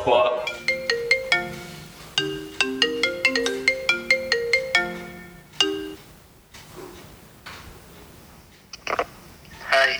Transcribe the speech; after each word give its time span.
Spot. 0.00 0.32
Hai, 9.60 9.92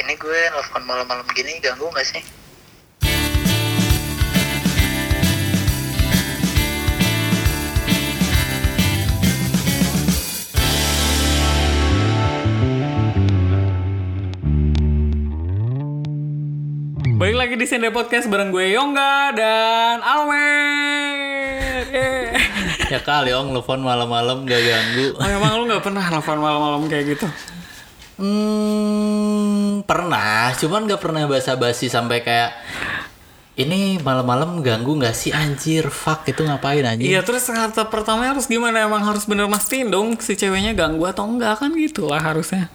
ini 0.00 0.16
gue 0.16 0.40
nelfon 0.56 0.88
malam-malam 0.88 1.28
gini 1.36 1.60
ganggu 1.60 1.92
gak 1.92 2.08
sih? 2.16 2.24
Lagi 17.52 17.68
di 17.68 17.68
Sende 17.68 17.92
Podcast 17.92 18.32
bareng 18.32 18.48
gue 18.48 18.72
Yongga 18.72 19.36
dan 19.36 20.00
Almer. 20.00 21.84
Yeay. 21.84 22.32
Ya 22.88 22.96
kali 23.04 23.28
ong 23.36 23.52
telepon 23.52 23.84
malam-malam 23.84 24.48
gak 24.48 24.56
ganggu. 24.56 25.12
Oh, 25.20 25.28
emang 25.28 25.60
lu 25.60 25.68
gak 25.68 25.84
pernah 25.84 26.00
telepon 26.00 26.40
malam-malam 26.40 26.88
kayak 26.88 27.12
gitu? 27.12 27.28
Hmm, 28.16 29.84
pernah, 29.84 30.56
cuman 30.56 30.88
gak 30.88 31.04
pernah 31.04 31.28
basa-basi 31.28 31.92
sampai 31.92 32.24
kayak 32.24 32.56
ini 33.60 34.00
malam-malam 34.00 34.64
ganggu 34.64 34.96
gak 34.96 35.12
sih 35.12 35.36
anjir? 35.36 35.92
Fuck 35.92 36.24
itu 36.32 36.48
ngapain 36.48 36.88
anjir? 36.88 37.04
Iya 37.04 37.20
terus 37.20 37.44
kata 37.52 37.84
pertama 37.92 38.32
harus 38.32 38.48
gimana? 38.48 38.80
Emang 38.80 39.04
harus 39.04 39.28
bener 39.28 39.44
mastiin 39.44 39.92
dong 39.92 40.16
si 40.24 40.40
ceweknya 40.40 40.72
ganggu 40.72 41.04
atau 41.04 41.28
enggak 41.28 41.60
kan 41.60 41.68
gitu 41.76 42.08
lah 42.08 42.32
harusnya. 42.32 42.72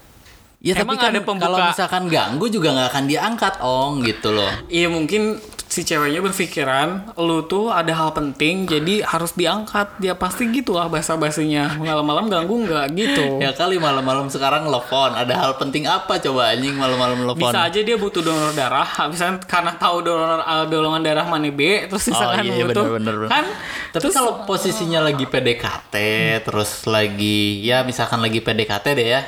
Ya 0.68 0.76
tapi 0.76 0.84
Emang 0.84 1.00
kan 1.00 1.10
ada 1.10 1.22
pembuka- 1.24 1.48
kalau 1.48 1.58
misalkan 1.66 2.04
ganggu 2.08 2.46
juga 2.50 2.76
nggak 2.76 2.90
akan 2.92 3.04
diangkat 3.08 3.54
ong 3.64 3.94
gitu 4.04 4.30
loh. 4.30 4.52
Iya 4.68 4.92
mungkin 4.92 5.40
si 5.68 5.84
ceweknya 5.84 6.24
berpikiran 6.24 7.12
lu 7.18 7.44
tuh 7.44 7.70
ada 7.70 7.92
hal 7.94 8.12
penting 8.12 8.66
jadi 8.66 9.00
harus 9.02 9.32
diangkat. 9.32 9.96
Dia 9.98 10.12
pasti 10.14 10.44
gitu 10.50 10.74
lah 10.74 10.88
bahasa 10.88 11.16
basinya. 11.16 11.72
Malam-malam 11.78 12.28
ganggu 12.28 12.68
nggak 12.68 12.86
gitu. 12.94 13.26
Ya 13.38 13.54
kali 13.54 13.78
malam-malam 13.78 14.28
sekarang 14.28 14.66
telepon. 14.66 15.14
Ada 15.14 15.34
hal 15.38 15.52
penting 15.56 15.86
apa 15.86 16.20
coba 16.20 16.52
anjing 16.52 16.74
malam-malam 16.74 17.16
telepon? 17.22 17.48
Bisa 17.48 17.60
aja 17.64 17.80
dia 17.80 17.96
butuh 17.96 18.20
donor 18.20 18.52
darah, 18.52 18.84
misalnya 19.08 19.40
karena 19.46 19.72
tahu 19.74 20.02
donor 20.02 20.42
uh, 20.42 20.66
golongan 20.66 21.00
darah 21.00 21.24
mana 21.24 21.48
B, 21.48 21.62
terus 21.86 22.04
Oh 22.06 22.12
misalkan 22.12 22.44
iya 22.44 22.66
butuh 22.66 22.84
bener 22.84 22.96
bener 22.98 23.16
bener. 23.18 23.30
kan. 23.30 23.46
Tapi 23.88 24.02
terus 24.04 24.14
kalau 24.14 24.34
posisinya 24.44 25.00
lagi 25.00 25.24
PDKT 25.24 25.96
terus 26.44 26.84
lagi 26.86 27.40
ya 27.62 27.84
misalkan 27.84 28.20
lagi 28.20 28.42
PDKT 28.42 28.86
deh 28.94 29.10
ya. 29.10 29.22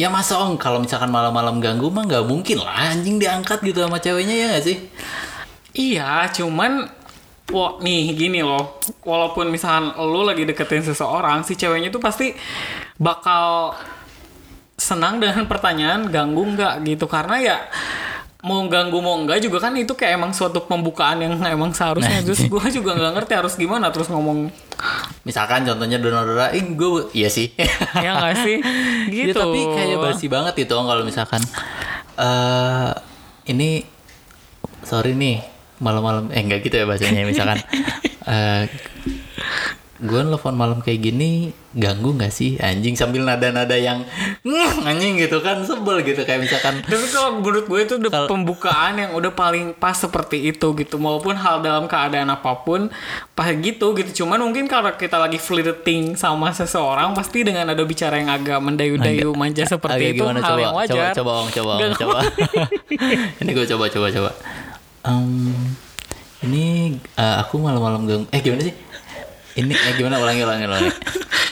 Ya 0.00 0.08
masa 0.08 0.40
ong? 0.40 0.56
Kalau 0.56 0.80
misalkan 0.80 1.12
malam-malam 1.12 1.60
ganggu 1.60 1.92
mah 1.92 2.08
nggak 2.08 2.24
mungkin 2.24 2.64
lah 2.64 2.96
anjing 2.96 3.20
diangkat 3.20 3.60
gitu 3.60 3.84
sama 3.84 4.00
ceweknya 4.00 4.32
ya 4.32 4.46
nggak 4.56 4.64
sih? 4.64 4.78
iya, 5.76 6.24
cuman 6.32 6.88
Wah, 7.50 7.82
nih 7.82 8.14
gini 8.14 8.46
loh, 8.46 8.78
walaupun 9.02 9.50
misalkan 9.50 9.90
lu 10.06 10.22
lagi 10.22 10.46
deketin 10.46 10.86
seseorang, 10.86 11.42
si 11.42 11.58
ceweknya 11.58 11.90
tuh 11.90 11.98
pasti 11.98 12.30
bakal 12.94 13.74
senang 14.78 15.18
dengan 15.18 15.50
pertanyaan 15.50 16.06
ganggu 16.14 16.46
nggak? 16.46 16.86
gitu. 16.86 17.10
Karena 17.10 17.36
ya 17.42 17.56
mau 18.40 18.64
ganggu 18.72 18.98
mau 19.04 19.20
enggak 19.20 19.44
juga 19.44 19.60
kan 19.68 19.76
itu 19.76 19.92
kayak 19.92 20.16
emang 20.16 20.32
suatu 20.32 20.64
pembukaan 20.64 21.20
yang 21.20 21.36
emang 21.56 21.72
seharusnya. 21.76 22.24
Terus 22.24 22.48
gue 22.48 22.64
juga 22.80 22.96
nggak 22.96 23.12
ngerti 23.20 23.32
harus 23.36 23.54
gimana 23.56 23.92
terus 23.92 24.08
ngomong. 24.08 24.48
Misalkan 25.28 25.68
contohnya 25.68 26.00
donor 26.00 26.24
darah, 26.24 26.50
ih 26.56 26.64
gue 26.64 27.12
iya 27.12 27.28
sih. 27.28 27.52
ya 28.04 28.16
nggak 28.16 28.36
sih? 28.44 28.58
Ya, 29.10 29.26
gitu. 29.32 29.42
tapi 29.42 29.58
kayak 29.74 29.98
basi 29.98 30.26
banget 30.30 30.54
itu 30.62 30.70
kalau 30.70 31.02
misalkan 31.02 31.42
eh 32.14 32.90
ini 33.50 33.82
sorry 34.86 35.18
nih 35.18 35.42
malam-malam 35.82 36.30
eh 36.30 36.38
enggak 36.38 36.62
gitu 36.62 36.78
ya 36.78 36.86
bahasanya 36.86 37.26
misalkan 37.26 37.58
eh 38.28 38.70
gue 40.00 40.20
nelfon 40.24 40.56
malam 40.56 40.80
kayak 40.80 41.12
gini 41.12 41.52
ganggu 41.70 42.16
nggak 42.16 42.32
sih 42.32 42.56
anjing 42.56 42.96
sambil 42.96 43.20
nada-nada 43.20 43.76
yang 43.76 44.00
anjing 44.82 45.20
gitu 45.20 45.44
kan 45.44 45.60
sebel 45.60 46.00
gitu 46.00 46.24
kayak 46.24 46.40
misalkan 46.40 46.80
Tapi 46.88 47.06
kalau 47.12 47.36
menurut 47.36 47.68
gue 47.68 47.80
itu 47.84 47.94
udah 48.00 48.24
pembukaan 48.24 48.96
yang 48.96 49.12
udah 49.12 49.28
paling 49.28 49.76
pas 49.76 49.92
seperti 49.92 50.48
itu 50.48 50.72
gitu. 50.72 50.96
Maupun 50.96 51.36
hal 51.36 51.60
dalam 51.60 51.84
keadaan 51.84 52.32
apa 52.32 52.64
pun 52.64 52.88
pas 53.36 53.52
gitu 53.52 53.92
gitu. 53.92 54.24
Cuman 54.24 54.40
mungkin 54.40 54.66
kalau 54.66 54.88
kita 54.96 55.20
lagi 55.20 55.36
flirting 55.36 56.16
sama 56.16 56.48
seseorang 56.50 57.12
pasti 57.12 57.44
dengan 57.44 57.68
ada 57.68 57.84
bicara 57.84 58.16
yang 58.16 58.32
agak 58.32 58.56
mendayu-dayu 58.56 59.36
manja 59.36 59.68
seperti 59.68 60.00
Agak 60.00 60.16
itu 60.16 60.24
gimana 60.24 60.40
hal 60.40 60.48
coba, 60.48 60.60
yang 60.64 60.74
wajar. 60.80 61.12
coba 61.12 61.12
coba 61.12 61.30
ong 61.44 61.50
coba 61.52 61.72
Gak 61.76 61.90
coba 62.00 62.18
ini 63.44 63.50
gue 63.52 63.66
coba 63.68 63.84
coba 63.92 64.06
coba 64.08 64.30
Em, 65.00 65.56
ini 66.44 66.64
eh, 67.16 67.36
aku 67.40 67.56
malam-malam 67.56 68.04
ganggu 68.04 68.26
eh 68.28 68.40
gimana 68.40 68.64
sih 68.64 68.74
ini 69.60 69.74
eh 69.76 69.92
gimana 69.94 70.16
ulangi 70.16 70.42
ulangi 70.42 70.64
ulangi 70.66 70.90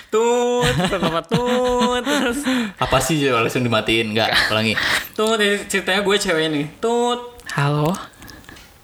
Tut, 0.09 0.65
tetap 0.89 1.21
tut, 1.29 2.01
terus 2.01 2.41
apa 2.81 2.97
sih 2.97 3.21
coba 3.29 3.45
langsung 3.45 3.61
dimatiin 3.61 4.17
nggak 4.17 4.49
ulangi 4.49 4.73
tut. 5.13 5.37
Jadi 5.37 5.69
ceritanya 5.69 6.01
gue 6.01 6.17
cewek 6.17 6.47
nih. 6.49 6.67
Tut. 6.81 7.21
Halo. 7.53 7.93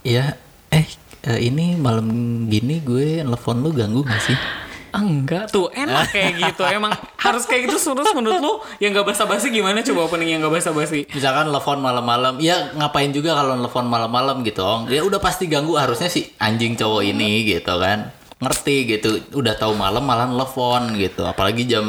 Iya, 0.04 0.36
eh 0.68 0.84
eh, 1.24 1.38
ini 1.40 1.80
malam 1.80 2.04
gini 2.52 2.84
gue 2.84 3.24
nelfon 3.24 3.64
lu 3.64 3.72
ganggu 3.72 4.04
gak 4.04 4.20
sih? 4.20 4.36
Enggak 4.94 5.50
tuh 5.50 5.72
enak 5.74 6.12
kayak 6.12 6.38
gitu 6.38 6.62
emang 6.70 6.94
harus 7.18 7.48
kayak 7.50 7.66
gitu 7.66 7.98
terus 7.98 8.14
menurut 8.14 8.38
lu 8.38 8.62
yang 8.78 8.94
gak 8.94 9.10
basa-basi 9.10 9.50
gimana 9.50 9.82
coba 9.82 10.06
opening 10.06 10.38
yang 10.38 10.40
gak 10.44 10.54
basa-basi 10.60 11.08
Misalkan 11.10 11.50
nelfon 11.50 11.82
malam-malam, 11.82 12.38
ya 12.38 12.70
ngapain 12.78 13.10
juga 13.10 13.34
kalau 13.34 13.58
nelfon 13.58 13.88
malam-malam 13.88 14.44
gitu, 14.46 14.62
Ong. 14.62 14.92
Ya 14.92 15.00
udah 15.02 15.18
pasti 15.18 15.48
ganggu 15.48 15.74
harusnya 15.74 16.06
si 16.12 16.30
anjing 16.36 16.76
cowok 16.76 17.00
ini 17.00 17.48
gitu 17.48 17.74
kan. 17.80 18.12
Ngerti 18.44 18.76
gitu, 18.96 19.08
udah 19.32 19.56
tahu 19.56 19.72
malam 19.72 20.04
malah 20.04 20.28
nelfon 20.28 20.92
gitu, 21.00 21.24
apalagi 21.24 21.64
jam 21.64 21.84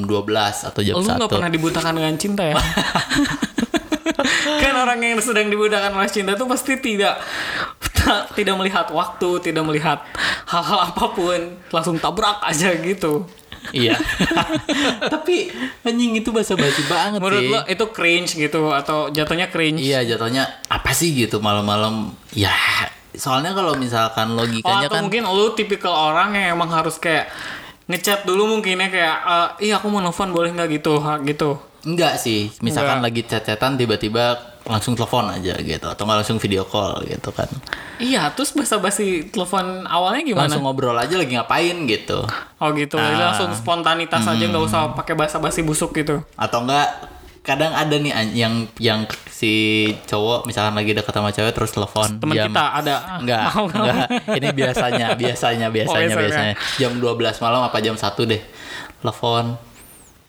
12 0.00 0.08
atau 0.72 0.80
jam 0.80 0.96
Lu 0.96 1.04
1. 1.04 1.20
gak 1.20 1.28
pernah 1.28 1.52
dibutakan 1.52 1.92
dengan 2.00 2.16
cinta 2.16 2.48
ya? 2.48 2.56
kan 4.64 4.74
orang 4.76 5.00
yang 5.00 5.20
sedang 5.20 5.48
dibutakan 5.48 5.96
oleh 5.96 6.08
cinta 6.08 6.36
tuh 6.36 6.48
pasti 6.48 6.76
tidak 6.80 7.20
tidak 8.38 8.54
melihat 8.56 8.88
waktu, 8.90 9.28
tidak 9.44 9.64
melihat 9.68 9.98
hal-hal 10.48 10.88
apa 10.88 11.04
pun, 11.12 11.40
langsung 11.70 12.00
tabrak 12.00 12.40
aja 12.42 12.72
gitu. 12.80 13.28
iya. 13.76 13.92
Tapi 15.12 15.52
anjing 15.84 16.16
itu 16.16 16.32
basa-basi 16.32 16.80
banget 16.88 17.20
Menurut 17.20 17.44
sih. 17.44 17.52
lo 17.52 17.60
itu 17.68 17.84
cringe 17.92 18.32
gitu 18.32 18.72
atau 18.72 19.12
jatuhnya 19.12 19.52
cringe? 19.52 19.84
Iya, 19.84 20.08
jatuhnya 20.08 20.48
apa 20.72 20.96
sih 20.96 21.12
gitu 21.12 21.44
malam-malam? 21.44 22.16
Ya, 22.32 22.56
soalnya 23.20 23.52
kalau 23.52 23.76
misalkan 23.76 24.32
Oh, 24.32 24.40
logikanya 24.40 24.88
atau 24.88 24.96
kan 24.96 25.02
mungkin 25.04 25.22
lu 25.28 25.52
tipikal 25.52 25.92
orang 25.92 26.32
yang 26.32 26.56
emang 26.56 26.72
harus 26.72 26.96
kayak 26.96 27.28
ngechat 27.86 28.24
dulu 28.24 28.48
mungkinnya 28.48 28.88
kayak 28.88 29.16
eh, 29.20 29.48
iya 29.68 29.76
aku 29.76 29.86
mau 29.86 30.00
nelfon 30.00 30.32
boleh 30.32 30.50
nggak? 30.50 30.68
Gitu 30.72 30.96
ha, 30.98 31.20
gitu. 31.20 31.60
Enggak 31.80 32.16
sih, 32.16 32.52
misalkan 32.60 33.00
lagi 33.00 33.24
chat-chatan 33.24 33.76
tiba-tiba 33.76 34.36
langsung 34.62 34.92
telepon 34.92 35.24
aja 35.26 35.56
gitu. 35.56 35.86
Atau 35.86 36.04
nggak 36.04 36.18
langsung 36.20 36.36
video 36.36 36.64
call 36.64 37.04
gitu 37.04 37.30
kan. 37.30 37.48
iya 37.96 38.32
terus 38.32 38.52
basa-basi 38.52 39.28
telepon 39.28 39.84
awalnya 39.84 40.24
gimana? 40.24 40.48
Langsung 40.48 40.64
ngobrol 40.64 40.96
aja 40.96 41.12
lagi 41.16 41.36
ngapain 41.36 41.76
gitu. 41.84 42.24
oh 42.56 42.68
gitu. 42.72 42.96
Jadi 42.96 43.16
Ah. 43.16 43.32
langsung 43.32 43.52
spontanitas 43.52 44.24
aja 44.24 44.40
nggak 44.40 44.64
usah 44.64 44.92
pakai 44.92 45.12
basa-basi 45.12 45.60
busuk 45.60 45.92
gitu. 45.92 46.20
Atau 46.36 46.64
enggak 46.64 46.88
kadang 47.50 47.72
ada 47.72 47.90
nih 47.92 48.12
an- 48.12 48.30
yang 48.32 48.54
yang 48.78 49.00
si 49.26 49.52
cowok 50.04 50.44
misalkan 50.44 50.72
lagi 50.72 50.92
dekat 50.92 51.10
sama 51.10 51.30
cewek 51.30 51.50
terus 51.50 51.70
telepon 51.70 52.08
teman 52.16 52.34
kita 52.36 52.64
ada 52.76 52.94
Enggak, 53.18 53.42
Mau 53.50 53.66
nggak? 53.66 53.80
enggak. 53.82 54.06
Ini 54.38 54.48
biasanya, 54.52 55.06
biasanya, 55.14 55.66
biasanya, 55.68 56.06
Oh, 56.08 56.20
biasanya. 56.20 56.54
Jam 56.76 56.92
12 56.94 57.10
malam 57.38 57.60
apa 57.60 57.76
jam 57.78 57.94
1 57.94 58.04
deh. 58.22 58.42
Telepon. 58.98 59.56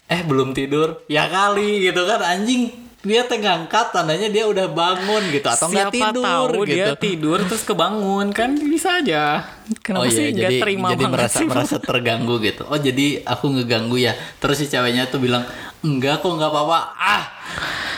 Eh, 0.07 0.21
belum 0.21 0.51
tidur. 0.51 1.03
Ya 1.05 1.27
kali 1.27 1.83
gitu 1.83 2.03
kan 2.03 2.19
anjing. 2.19 2.71
Dia 3.01 3.25
tengah 3.25 3.65
angkat 3.65 3.89
tandanya 3.89 4.29
dia 4.29 4.45
udah 4.45 4.69
bangun 4.69 5.25
gitu 5.29 5.47
atau 5.50 5.65
enggak 5.67 5.89
Siapa 5.89 5.97
tidur 6.13 6.21
tahu 6.21 6.45
gitu. 6.62 6.69
dia 6.69 6.88
tidur 6.94 7.38
terus 7.41 7.63
kebangun 7.65 8.29
kan 8.29 8.53
bisa 8.53 9.01
aja 9.01 9.41
kenapa 9.81 10.06
oh 10.06 10.06
iya, 10.06 10.13
sih 10.13 10.25
nggak 10.29 10.51
terima 10.62 10.88
jadi 10.94 11.03
merasa 11.09 11.38
sih? 11.41 11.47
merasa 11.50 11.75
terganggu 11.81 12.38
gitu. 12.38 12.62
Oh, 12.69 12.77
jadi 12.77 13.25
aku 13.25 13.50
ngeganggu 13.51 13.97
ya. 13.97 14.13
Terus 14.38 14.62
si 14.62 14.69
ceweknya 14.69 15.09
tuh 15.09 15.17
bilang, 15.17 15.41
"Enggak 15.81 16.22
kok, 16.22 16.31
enggak 16.31 16.50
apa-apa." 16.50 16.80
Ah. 16.94 17.24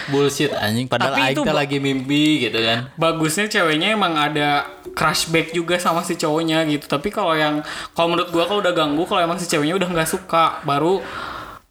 Bullshit 0.03 0.51
anjing 0.51 0.83
padahal 0.83 1.15
Tapi 1.15 1.39
ba- 1.39 1.55
lagi 1.55 1.79
mimpi 1.79 2.43
gitu 2.43 2.59
kan. 2.59 2.91
bagusnya 2.99 3.47
ceweknya 3.47 3.95
emang 3.95 4.19
ada 4.19 4.67
crush 4.91 5.31
back 5.31 5.55
juga 5.55 5.79
sama 5.79 6.03
si 6.03 6.19
cowoknya 6.19 6.67
gitu 6.67 6.91
tapi 6.91 7.07
kalau 7.07 7.31
yang 7.31 7.63
kalau 7.95 8.11
menurut 8.11 8.27
gua 8.27 8.43
kalau 8.43 8.59
udah 8.59 8.75
ganggu 8.75 9.07
kalau 9.07 9.23
emang 9.23 9.39
si 9.39 9.47
ceweknya 9.47 9.79
udah 9.79 9.87
nggak 9.87 10.09
suka 10.11 10.59
baru 10.67 10.99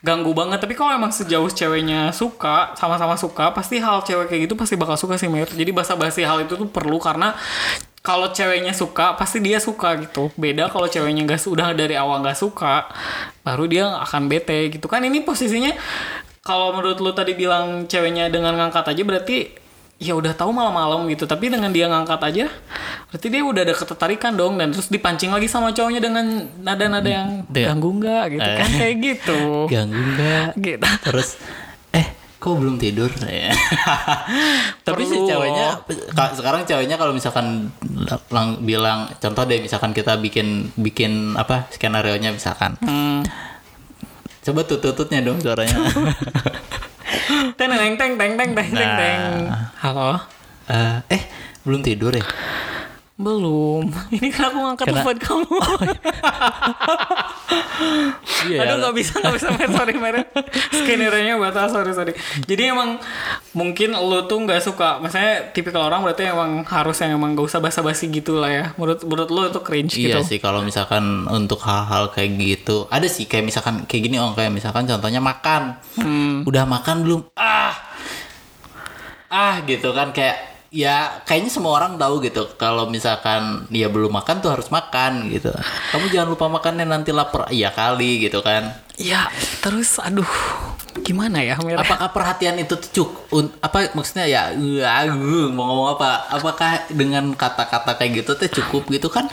ganggu 0.00 0.32
banget 0.32 0.58
tapi 0.58 0.72
kalau 0.72 0.90
emang 0.90 1.12
sejauh 1.12 1.46
ceweknya 1.46 2.08
suka 2.10 2.72
sama-sama 2.72 3.14
suka 3.14 3.52
pasti 3.52 3.78
hal 3.78 4.00
cewek 4.00 4.26
kayak 4.26 4.48
gitu 4.48 4.56
pasti 4.56 4.74
bakal 4.74 4.96
suka 4.96 5.14
sih 5.14 5.28
Mir 5.28 5.46
jadi 5.46 5.68
basa-basi 5.70 6.24
hal 6.24 6.40
itu 6.40 6.56
tuh 6.56 6.66
perlu 6.66 6.96
karena 6.96 7.36
kalau 8.02 8.28
ceweknya 8.28 8.74
suka 8.74 9.14
pasti 9.14 9.38
dia 9.38 9.56
suka 9.56 9.94
gitu. 9.96 10.34
Beda 10.34 10.66
kalau 10.66 10.84
ceweknya 10.84 11.22
nggak 11.22 11.38
su- 11.38 11.54
udah 11.54 11.70
dari 11.70 11.94
awal 11.94 12.18
nggak 12.18 12.34
suka 12.34 12.90
baru 13.40 13.64
dia 13.64 13.84
akan 13.96 14.26
bete 14.26 14.70
gitu. 14.70 14.86
Kan 14.86 15.02
ini 15.02 15.22
posisinya 15.22 15.70
kalau 16.40 16.74
menurut 16.74 16.98
lu 16.98 17.10
tadi 17.10 17.32
bilang 17.32 17.86
ceweknya 17.86 18.26
dengan 18.26 18.58
ngangkat 18.58 18.90
aja 18.90 19.02
berarti 19.02 19.54
ya 20.02 20.18
udah 20.18 20.34
tahu 20.34 20.50
malam-malam 20.50 21.06
gitu. 21.08 21.24
Tapi 21.24 21.46
dengan 21.46 21.70
dia 21.70 21.86
ngangkat 21.86 22.18
aja 22.20 22.46
berarti 23.06 23.26
dia 23.28 23.40
udah 23.40 23.62
ada 23.62 23.70
ketertarikan 23.72 24.34
dong. 24.34 24.58
Dan 24.58 24.74
terus 24.74 24.90
dipancing 24.90 25.30
lagi 25.30 25.46
sama 25.46 25.70
cowoknya 25.70 26.02
dengan 26.02 26.26
nada-nada 26.58 27.06
yang 27.06 27.46
Dia- 27.46 27.70
ganggu 27.70 27.94
nggak 27.94 28.24
gitu. 28.34 28.50
Kan 28.50 28.66
Eh. 28.66 28.76
kayak 28.76 28.96
gitu. 28.98 29.40
Ganggu 29.78 29.94
nggak? 29.94 30.48
gitu. 30.58 30.86
Terus 31.06 31.38
kok 32.42 32.58
belum 32.58 32.76
tidur? 32.82 33.06
Iya. 33.22 33.54
Tapi 34.82 35.02
si 35.06 35.14
ceweknya 35.14 35.78
sekarang 36.34 36.66
ceweknya 36.66 36.98
kalau 36.98 37.14
misalkan 37.14 37.70
bilang 38.66 39.06
contoh 39.22 39.46
deh 39.46 39.62
misalkan 39.62 39.94
kita 39.94 40.18
bikin 40.18 40.74
bikin 40.74 41.38
apa 41.38 41.70
skenario 41.70 42.18
nya 42.18 42.34
misalkan. 42.34 42.74
Hmm. 42.82 43.22
coba 44.42 44.66
tututnya 44.66 45.22
dong 45.22 45.38
suaranya. 45.38 45.78
Teng 47.54 47.70
teng 47.70 47.94
teng 47.94 48.12
teng 48.18 48.32
teng 48.34 48.50
teng 48.56 48.74
teng. 48.74 49.20
Nah. 49.46 49.70
Halo? 49.78 50.18
Uh, 50.66 50.98
eh 51.06 51.22
belum 51.62 51.86
tidur 51.86 52.10
ya? 52.10 52.26
Belum. 53.14 53.92
Ini 54.16 54.28
kan 54.28 54.50
aku 54.50 54.58
ngangkat 54.58 54.86
Kena- 54.88 55.04
telepon 55.04 55.16
kamu. 55.18 55.56
Iya. 58.42 58.62
Aduh 58.66 58.76
nggak 58.78 58.94
bisa 58.94 59.18
nggak 59.18 59.34
bisa 59.38 59.48
Mer. 59.54 59.70
Sorry 59.70 59.94
Mer. 59.98 60.16
Skenario-nya 60.70 61.34
batal 61.38 61.66
sorry 61.66 61.90
sorry. 61.90 62.12
Jadi 62.42 62.70
emang 62.70 62.98
mungkin 63.54 63.94
lo 63.94 64.26
tuh 64.26 64.42
nggak 64.42 64.62
suka. 64.62 64.98
Maksudnya 64.98 65.50
tipikal 65.50 65.86
orang 65.86 66.02
berarti 66.02 66.26
emang 66.26 66.62
harus 66.66 66.98
yang 67.02 67.18
emang 67.18 67.34
gak 67.34 67.46
usah 67.46 67.60
basa-basi 67.62 68.10
gitu 68.10 68.38
lah 68.38 68.50
ya. 68.50 68.64
Menurut 68.74 69.02
menurut 69.02 69.30
lo 69.30 69.42
itu 69.46 69.60
cringe 69.62 69.94
Iya 69.94 70.22
gitu. 70.22 70.34
sih 70.34 70.38
kalau 70.38 70.62
misalkan 70.62 71.26
untuk 71.26 71.58
hal-hal 71.62 72.10
kayak 72.10 72.30
gitu. 72.38 72.86
Ada 72.90 73.06
sih 73.06 73.26
kayak 73.26 73.46
misalkan 73.46 73.82
kayak 73.86 74.02
gini 74.10 74.16
om 74.18 74.34
kayak 74.34 74.50
misalkan 74.50 74.86
contohnya 74.86 75.18
makan. 75.18 75.78
Hmm. 75.98 76.42
udah 76.46 76.64
makan 76.66 76.96
belum? 77.02 77.20
Ah. 77.34 77.74
Ah 79.26 79.62
gitu 79.66 79.90
kan. 79.90 80.10
Kayak 80.10 80.51
ya 80.72 81.20
kayaknya 81.28 81.52
semua 81.52 81.76
orang 81.76 82.00
tahu 82.00 82.24
gitu 82.24 82.48
kalau 82.56 82.88
misalkan 82.88 83.68
dia 83.68 83.92
belum 83.92 84.08
makan 84.08 84.40
tuh 84.40 84.56
harus 84.56 84.72
makan 84.72 85.28
gitu. 85.28 85.52
Kamu 85.92 86.08
jangan 86.08 86.28
lupa 86.32 86.48
makannya 86.48 86.88
nanti 86.88 87.12
lapar. 87.12 87.52
Iya 87.52 87.70
kali 87.70 88.24
gitu 88.24 88.40
kan. 88.40 88.72
Ya 88.96 89.28
terus 89.60 90.00
aduh 90.00 90.26
Gimana 91.00 91.40
ya 91.40 91.56
Mer 91.64 91.80
apakah 91.80 92.12
perhatian 92.12 92.60
itu 92.60 92.76
cuk 92.76 93.32
apa 93.64 93.96
maksudnya 93.96 94.28
ya 94.28 94.52
uh, 94.52 95.08
mau 95.48 95.72
ngomong 95.72 95.88
apa 95.96 96.28
apakah 96.28 96.84
dengan 96.92 97.32
kata-kata 97.32 97.96
kayak 97.96 98.24
gitu 98.24 98.36
tuh 98.36 98.48
cukup 98.60 98.92
gitu 98.92 99.08
kan? 99.08 99.28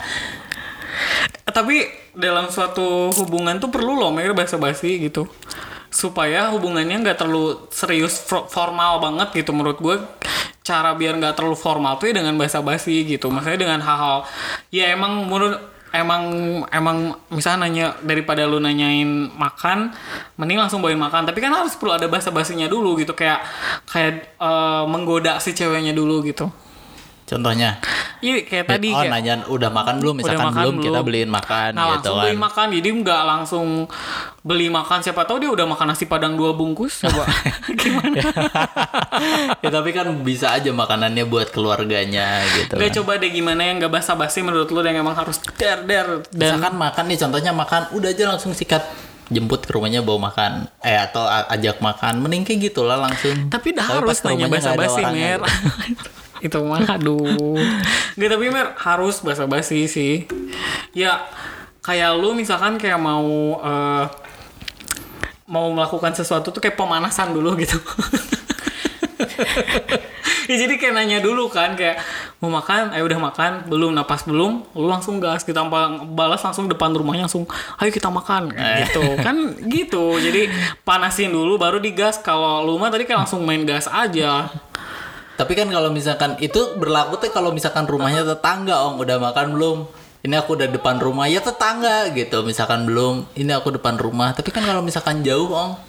Tapi 1.44 1.84
dalam 2.16 2.48
suatu 2.48 3.12
hubungan 3.12 3.60
tuh 3.60 3.68
perlu 3.68 3.92
loh 3.92 4.08
Mer 4.08 4.32
basa-basi 4.32 5.04
gitu. 5.04 5.28
Supaya 5.92 6.48
hubungannya 6.48 7.04
nggak 7.04 7.18
terlalu 7.20 7.68
serius 7.68 8.24
formal 8.24 9.04
banget 9.04 9.44
gitu 9.44 9.52
menurut 9.52 9.76
gue 9.84 9.96
cara 10.60 10.92
biar 10.94 11.16
nggak 11.16 11.34
terlalu 11.36 11.56
formal 11.56 11.96
tuh 11.96 12.12
ya 12.12 12.22
dengan 12.22 12.36
basa-basi 12.36 13.04
gitu. 13.04 13.32
Maksudnya 13.32 13.60
dengan 13.60 13.80
hal-hal 13.80 14.24
ya 14.70 14.92
emang 14.92 15.26
menurut 15.26 15.56
emang 15.90 16.22
emang 16.70 17.18
misalnya 17.34 17.66
nanya 17.66 17.86
daripada 18.06 18.46
lu 18.46 18.62
nanyain 18.62 19.26
makan 19.34 19.90
mending 20.38 20.58
langsung 20.60 20.78
bawain 20.80 21.00
makan. 21.00 21.26
Tapi 21.26 21.38
kan 21.42 21.50
harus 21.50 21.74
perlu 21.74 21.96
ada 21.96 22.06
basa-basinya 22.06 22.70
dulu 22.70 23.00
gitu. 23.00 23.16
Kayak 23.16 23.42
kayak 23.88 24.38
eh, 24.38 24.84
menggoda 24.86 25.40
si 25.42 25.56
ceweknya 25.56 25.96
dulu 25.96 26.22
gitu 26.22 26.69
contohnya. 27.30 27.78
Iya 28.18 28.42
kayak 28.42 28.66
tadi 28.66 28.90
oh 28.90 29.00
kayak 29.00 29.12
nanya 29.14 29.34
udah 29.46 29.70
makan 29.70 29.94
belum? 30.02 30.14
Misalkan 30.18 30.50
makan 30.50 30.64
belum, 30.66 30.76
kita 30.82 30.90
belum. 30.98 31.06
beliin 31.06 31.30
makan 31.30 31.70
Nah 31.72 31.84
gitu 31.86 31.90
langsung 31.94 32.16
kan. 32.18 32.24
beli 32.26 32.36
makan. 32.36 32.66
Jadi 32.74 32.88
nggak 33.00 33.22
langsung 33.22 33.66
beli 34.42 34.66
makan. 34.68 34.98
Siapa 35.00 35.22
tahu 35.24 35.36
dia 35.40 35.50
udah 35.54 35.66
makan 35.70 35.86
nasi 35.94 36.04
padang 36.10 36.34
dua 36.34 36.50
bungkus 36.52 37.06
coba. 37.06 37.24
Gimana? 37.80 38.18
Ya 39.62 39.68
tapi 39.70 39.90
kan 39.94 40.10
bisa 40.26 40.50
aja 40.50 40.68
makanannya 40.74 41.24
buat 41.30 41.54
keluarganya 41.54 42.42
gitu 42.58 42.74
Nggak 42.76 42.90
kan. 42.90 42.96
coba 43.00 43.12
deh 43.22 43.30
gimana 43.30 43.60
yang 43.62 43.78
nggak 43.78 43.92
basa-basi 43.92 44.42
menurut 44.42 44.68
lu 44.68 44.82
yang 44.82 45.00
emang 45.00 45.14
harus 45.14 45.38
der 45.56 45.86
der 45.86 46.26
dan 46.34 46.58
misalkan 46.58 46.74
makan 46.76 47.04
nih 47.08 47.18
contohnya 47.20 47.52
makan 47.54 47.82
udah 47.94 48.08
aja 48.10 48.24
langsung 48.26 48.52
sikat 48.52 48.82
jemput 49.30 49.62
ke 49.62 49.70
rumahnya 49.70 50.02
bawa 50.02 50.28
makan. 50.28 50.66
Eh 50.82 50.98
atau 50.98 51.22
ajak 51.24 51.78
makan. 51.78 52.18
Mending 52.18 52.42
kayak 52.42 52.74
gitulah 52.74 52.98
langsung. 52.98 53.46
Tapi 53.46 53.72
dah 53.72 53.86
Tapi 53.86 53.96
harus 54.02 54.18
nanya 54.26 54.46
basa-basi 54.50 55.02
mer 55.06 55.40
itu 56.40 56.58
mah 56.64 56.84
aduh. 56.96 57.56
Nggak 58.16 58.30
tapi 58.32 58.46
mer 58.52 58.66
harus 58.80 59.20
basa-basi 59.20 59.86
sih. 59.86 60.24
Ya 60.96 61.24
kayak 61.80 62.16
lu 62.16 62.36
misalkan 62.36 62.76
kayak 62.76 63.00
mau 63.00 63.60
eh, 63.60 64.04
mau 65.50 65.66
melakukan 65.74 66.14
sesuatu 66.16 66.52
tuh 66.52 66.60
kayak 66.62 66.76
pemanasan 66.76 67.32
dulu 67.32 67.56
gitu. 67.58 67.76
Ya 70.50 70.66
jadi 70.66 70.82
kayak 70.82 70.94
nanya 70.98 71.18
dulu 71.22 71.46
kan 71.46 71.78
kayak 71.78 72.02
mau 72.42 72.50
makan? 72.50 72.90
Ayo 72.90 73.06
udah 73.06 73.22
makan. 73.22 73.70
Belum 73.70 73.94
napas 73.94 74.26
belum 74.26 74.66
lu 74.74 74.90
langsung 74.90 75.22
gas 75.22 75.46
kita 75.46 75.62
balas 76.10 76.42
langsung 76.42 76.66
depan 76.66 76.90
rumahnya 76.90 77.30
langsung 77.30 77.46
ayo 77.78 77.90
kita 77.94 78.10
makan. 78.10 78.50
Gitu. 78.50 79.14
Kan 79.22 79.54
gitu. 79.70 80.18
Jadi 80.18 80.50
panasin 80.82 81.30
dulu 81.30 81.54
baru 81.54 81.78
digas. 81.78 82.18
Kalau 82.18 82.66
lu 82.66 82.74
mah 82.82 82.90
tadi 82.90 83.06
kayak 83.06 83.22
langsung 83.22 83.46
main 83.46 83.62
gas 83.62 83.86
aja 83.86 84.50
tapi 85.40 85.56
kan 85.56 85.72
kalau 85.72 85.88
misalkan 85.88 86.36
itu 86.36 86.76
berlaku 86.76 87.16
tuh 87.16 87.32
kalau 87.32 87.48
misalkan 87.48 87.88
rumahnya 87.88 88.28
tetangga 88.28 88.84
om. 88.84 89.00
Udah 89.00 89.16
makan 89.16 89.56
belum? 89.56 89.88
Ini 90.20 90.36
aku 90.36 90.52
udah 90.52 90.68
depan 90.68 91.00
rumah. 91.00 91.32
Ya 91.32 91.40
tetangga 91.40 92.12
gitu. 92.12 92.44
Misalkan 92.44 92.84
belum 92.84 93.24
ini 93.40 93.48
aku 93.56 93.72
depan 93.72 93.96
rumah. 93.96 94.36
Tapi 94.36 94.52
kan 94.52 94.68
kalau 94.68 94.84
misalkan 94.84 95.24
jauh 95.24 95.48
om. 95.48 95.80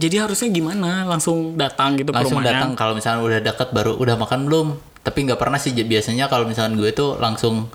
Jadi 0.00 0.16
harusnya 0.16 0.48
gimana? 0.48 1.04
Langsung 1.04 1.52
datang 1.60 2.00
gitu 2.00 2.16
langsung 2.16 2.40
ke 2.40 2.48
rumahnya? 2.48 2.64
datang. 2.64 2.72
Kalau 2.80 2.96
misalnya 2.96 3.20
udah 3.28 3.40
deket 3.44 3.68
baru 3.76 3.92
udah 4.00 4.16
makan 4.16 4.40
belum? 4.48 4.66
Tapi 5.04 5.18
nggak 5.28 5.36
pernah 5.36 5.60
sih. 5.60 5.76
Biasanya 5.76 6.32
kalau 6.32 6.48
misalkan 6.48 6.80
gue 6.80 6.96
tuh 6.96 7.20
langsung 7.20 7.68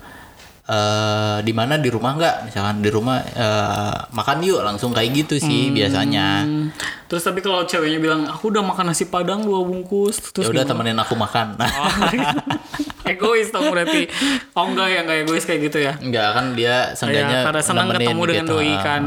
eh 0.62 1.38
di 1.42 1.50
mana 1.50 1.74
di 1.74 1.90
rumah 1.90 2.14
nggak? 2.14 2.36
Misalkan 2.46 2.78
di 2.78 2.90
rumah 2.90 3.18
eh, 3.18 3.96
makan 4.14 4.38
yuk 4.46 4.62
langsung 4.62 4.94
kayak 4.94 5.10
gitu 5.26 5.42
sih 5.42 5.74
biasanya. 5.74 6.46
Hmm, 6.46 6.70
terus 7.10 7.26
tapi 7.26 7.42
kalau 7.42 7.66
ceweknya 7.66 7.98
bilang 7.98 8.30
aku 8.30 8.54
udah 8.54 8.62
makan 8.62 8.94
nasi 8.94 9.10
padang 9.10 9.42
dua 9.42 9.66
bungkus 9.66 10.22
ya 10.22 10.30
terus 10.30 10.46
udah 10.54 10.62
gimana? 10.62 10.70
temenin 10.70 10.98
aku 11.02 11.14
makan. 11.18 11.58
Egois 13.02 13.50
dong 13.50 13.66
berarti. 13.74 14.06
Oh 14.54 14.70
enggak 14.70 14.88
ya 14.94 15.00
enggak 15.02 15.18
egois 15.26 15.42
kayak 15.42 15.60
gitu 15.66 15.78
ya? 15.82 15.98
Enggak 15.98 16.28
kan 16.38 16.54
dia 16.54 16.94
seenggaknya 16.94 17.38
ya, 17.42 17.46
karena 17.50 17.62
senang 17.62 17.88
ketemu 17.90 18.22
dengan 18.30 18.46
gitu. 18.46 18.54
doi 18.54 18.74
kan. 18.78 19.02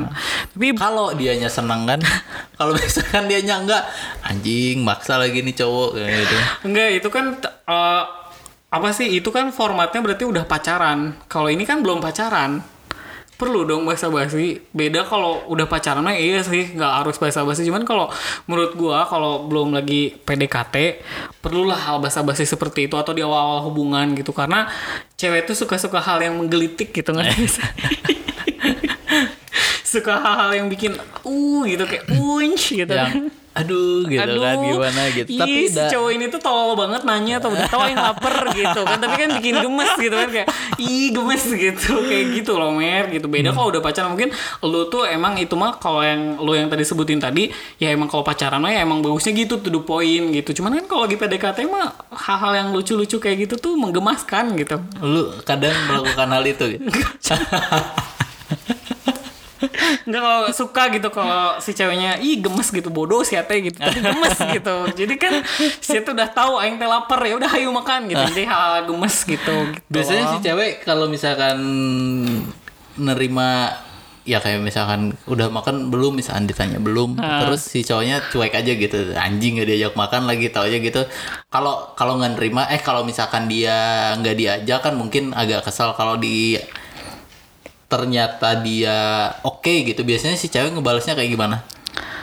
Tapi 0.51 0.67
kalau 0.75 1.07
dianya 1.15 1.47
senang 1.47 1.87
kan? 1.87 1.99
Kalau 2.59 2.71
misalkan 2.71 3.27
dianya 3.27 3.59
enggak 3.59 3.83
anjing 4.23 4.79
maksa 4.79 5.19
lagi 5.19 5.43
nih 5.43 5.55
cowok 5.59 5.99
kayak 5.99 6.11
gitu. 6.23 6.35
Enggak, 6.71 6.87
itu 6.95 7.09
kan 7.11 7.25
eh, 7.43 8.03
apa 8.75 8.91
sih? 8.91 9.07
Itu 9.19 9.31
kan 9.31 9.49
formatnya 9.55 10.03
berarti 10.03 10.27
udah 10.27 10.43
pacaran. 10.43 11.15
Kalau 11.31 11.47
ini 11.47 11.63
kan 11.63 11.79
belum 11.79 12.03
pacaran. 12.03 12.59
Perlu 13.35 13.67
dong 13.67 13.83
basa-basi. 13.83 14.63
Beda 14.71 15.03
kalau 15.03 15.43
udah 15.51 15.67
pacaran 15.67 15.99
mah 15.99 16.15
iya 16.15 16.39
sih, 16.39 16.71
nggak 16.71 16.93
harus 17.03 17.19
basa-basi. 17.19 17.67
Cuman 17.67 17.83
kalau 17.83 18.07
menurut 18.47 18.79
gua 18.79 19.03
kalau 19.07 19.43
belum 19.47 19.75
lagi 19.75 20.15
PDKT, 20.23 21.03
perlulah 21.43 21.75
hal 21.75 21.99
basa-basi 21.99 22.47
seperti 22.47 22.87
itu 22.87 22.95
atau 22.95 23.11
di 23.11 23.19
awal-awal 23.19 23.67
hubungan 23.67 24.15
gitu 24.15 24.31
karena 24.31 24.71
cewek 25.19 25.47
itu 25.47 25.53
suka-suka 25.55 25.99
hal 25.99 26.23
yang 26.23 26.39
menggelitik 26.39 26.95
gitu 26.95 27.11
nggak 27.11 27.35
bisa. 27.35 27.63
suka 29.95 30.19
hal-hal 30.19 30.51
yang 30.63 30.67
bikin 30.67 30.91
uh 31.23 31.61
gitu 31.63 31.83
kayak 31.87 32.03
unch 32.11 32.75
gitu 32.75 32.91
yang 32.91 33.31
aduh 33.55 34.03
gitu 34.03 34.19
kan 34.19 34.59
gimana 34.59 35.01
gitu. 35.15 35.31
Ih, 35.31 35.39
tapi 35.39 35.71
udah 35.71 35.87
cowok 35.87 36.11
ini 36.11 36.27
tuh 36.27 36.43
tolol 36.43 36.75
banget 36.75 37.07
nanya 37.07 37.39
atau 37.39 37.55
udah 37.55 37.71
tahu 37.71 37.87
yang 37.87 38.03
lapar 38.03 38.51
gitu 38.51 38.83
kan. 38.83 38.99
Tapi 38.99 39.15
kan 39.15 39.29
bikin 39.39 39.55
gemes 39.63 39.91
gitu 39.95 40.11
kan 40.11 40.27
kayak 40.27 40.47
ih 40.75 41.15
gemes 41.15 41.45
gitu. 41.47 42.03
Kayak 42.03 42.25
gitu 42.35 42.59
loh 42.59 42.75
mer 42.75 43.07
gitu. 43.15 43.31
Beda 43.31 43.55
kalau 43.55 43.71
udah 43.71 43.79
pacaran. 43.79 44.11
Mungkin 44.11 44.35
lu 44.59 44.91
tuh 44.91 45.07
emang 45.07 45.39
itu 45.39 45.55
mah 45.55 45.79
kalau 45.79 46.03
yang 46.03 46.35
lu 46.43 46.51
yang 46.51 46.67
tadi 46.67 46.83
sebutin 46.83 47.23
tadi 47.23 47.47
ya 47.79 47.95
emang 47.95 48.11
kalau 48.11 48.27
pacaran 48.27 48.59
mah 48.59 48.75
ya 48.75 48.83
emang 48.83 48.99
bagusnya 48.99 49.31
gitu 49.31 49.63
to 49.63 49.71
the 49.71 49.79
point 49.79 50.35
gitu. 50.35 50.59
Cuman 50.59 50.83
kan 50.83 50.91
kalau 50.91 51.07
lagi 51.07 51.15
PDKT 51.15 51.63
mah 51.71 51.95
hal-hal 52.11 52.59
yang 52.59 52.67
lucu-lucu 52.75 53.23
kayak 53.23 53.47
gitu 53.47 53.55
tuh 53.55 53.79
menggemaskan 53.79 54.51
gitu. 54.59 54.83
Lu 54.99 55.31
kadang 55.47 55.79
melakukan 55.87 56.27
hal 56.27 56.43
itu 56.43 56.75
gitu 56.75 56.91
Enggak 60.03 60.21
kalau 60.21 60.41
suka 60.51 60.83
gitu 60.91 61.07
kalau 61.09 61.55
si 61.63 61.71
ceweknya 61.71 62.19
ih 62.19 62.43
gemes 62.43 62.67
gitu 62.69 62.91
bodoh 62.91 63.23
sih 63.23 63.39
ate 63.39 63.63
gitu. 63.63 63.79
Tapi 63.79 64.03
gemes 64.03 64.37
gitu. 64.37 64.75
Jadi 64.91 65.13
kan 65.15 65.33
si 65.79 65.99
tuh 66.03 66.11
udah 66.11 66.29
tahu 66.31 66.59
aing 66.59 66.75
teh 66.75 66.87
lapar 66.87 67.23
ya 67.23 67.39
udah 67.39 67.51
ayo 67.55 67.71
makan 67.71 68.11
gitu. 68.11 68.23
Jadi 68.35 68.43
hal 68.45 68.83
gemes 68.85 69.15
gitu, 69.23 69.55
gitu 69.71 69.87
biasanya 69.87 70.35
si 70.35 70.37
cewek 70.43 70.83
kalau 70.83 71.07
misalkan 71.07 71.57
nerima 72.95 73.71
ya 74.25 74.41
kayak 74.41 74.65
misalkan 74.65 75.13
udah 75.29 75.53
makan 75.53 75.93
belum 75.93 76.17
misalkan 76.17 76.49
ditanya 76.49 76.81
belum 76.81 77.13
terus 77.21 77.61
si 77.61 77.85
cowoknya 77.85 78.25
cuek 78.33 78.57
aja 78.57 78.73
gitu 78.73 79.13
anjing 79.13 79.61
gak 79.61 79.69
diajak 79.69 79.93
makan 79.93 80.25
lagi 80.25 80.49
tau 80.49 80.65
aja 80.65 80.81
gitu. 80.81 81.05
Kalau 81.53 81.93
kalau 81.93 82.17
nggak 82.17 82.41
nerima 82.41 82.65
eh 82.73 82.81
kalau 82.81 83.05
misalkan 83.05 83.45
dia 83.45 84.11
nggak 84.17 84.35
diajak 84.35 84.79
kan 84.81 84.97
mungkin 84.97 85.29
agak 85.37 85.61
kesal 85.63 85.93
kalau 85.93 86.17
di 86.17 86.57
ternyata 87.85 88.57
dia 88.61 89.29
oke 89.45 89.85
gitu 89.85 90.01
biasanya 90.01 90.35
si 90.35 90.49
cewek 90.49 90.73
ngebalesnya 90.73 91.13
kayak 91.13 91.31
gimana? 91.31 91.61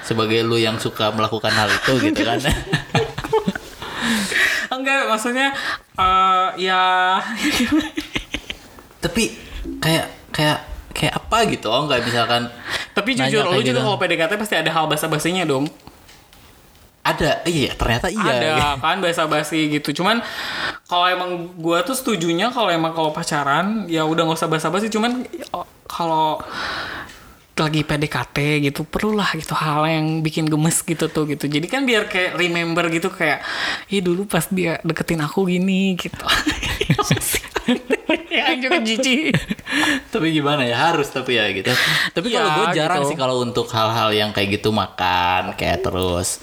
Sebagai 0.03 0.43
lu 0.43 0.59
yang 0.59 0.77
suka 0.83 1.15
melakukan 1.15 1.55
hal 1.55 1.71
itu 1.71 1.93
gitu 2.11 2.21
kan. 2.27 2.39
Enggak. 4.73 5.03
Maksudnya 5.13 5.55
eh 5.99 6.49
ya 6.67 6.83
Tapi 9.05 9.23
kayak 9.79 10.07
kayak 10.35 10.59
kayak 10.93 11.15
apa 11.17 11.39
gitu? 11.51 11.71
Oh 11.71 11.87
nggak 11.87 12.03
misalkan 12.07 12.51
tapi 12.93 13.17
jujur 13.17 13.49
lu 13.49 13.65
juga 13.65 13.81
gitu. 13.81 13.81
kalau 13.81 13.97
PDKT 13.97 14.33
pasti 14.37 14.55
ada 14.57 14.71
hal 14.71 14.85
basa-basinya 14.85 15.49
dong 15.49 15.65
ada. 17.03 17.43
Iya 17.43 17.75
ternyata 17.75 18.07
iya. 18.09 18.23
Ada 18.23 18.79
kan 18.79 19.03
basa-basi 19.03 19.69
gitu. 19.75 20.03
Cuman 20.03 20.23
kalau 20.87 21.07
emang 21.11 21.31
gua 21.59 21.83
tuh 21.83 21.99
setujunya 21.99 22.55
kalau 22.55 22.71
emang 22.71 22.95
kalau 22.95 23.11
pacaran 23.11 23.91
ya 23.91 24.07
udah 24.07 24.23
nggak 24.27 24.39
usah 24.39 24.51
basa-basi. 24.51 24.87
Cuman 24.87 25.27
oh, 25.51 25.67
kalau 25.91 26.39
lagi 27.53 27.85
PDKT 27.85 28.65
gitu 28.65 28.83
perlulah 28.83 29.29
gitu 29.39 29.53
hal 29.55 29.87
yang 29.87 30.25
bikin 30.25 30.49
gemes 30.49 30.83
gitu 30.83 31.07
tuh 31.07 31.29
gitu. 31.29 31.47
Jadi 31.47 31.67
kan 31.69 31.85
biar 31.85 32.09
kayak 32.09 32.35
remember 32.35 32.89
gitu 32.89 33.13
kayak 33.13 33.45
ih 33.93 34.01
dulu 34.03 34.25
pas 34.27 34.47
dia 34.51 34.81
deketin 34.83 35.21
aku 35.23 35.47
gini 35.47 35.95
gitu. 35.99 36.23
Ya 38.33 38.57
juga 38.59 38.83
jijik. 38.83 39.37
Tapi 40.09 40.35
gimana 40.35 40.65
ya 40.67 40.91
harus 40.91 41.07
tapi 41.13 41.37
ya 41.37 41.47
gitu. 41.53 41.71
Tapi 42.11 42.27
Iya, 42.33 42.43
kalau 42.43 42.51
gue 42.59 42.67
jarang 42.75 43.01
gitu. 43.05 43.11
sih 43.13 43.19
kalau 43.21 43.37
untuk 43.45 43.69
hal-hal 43.71 44.11
yang 44.11 44.33
kayak 44.35 44.59
gitu 44.59 44.73
makan 44.73 45.53
kayak 45.55 45.85
terus 45.85 46.41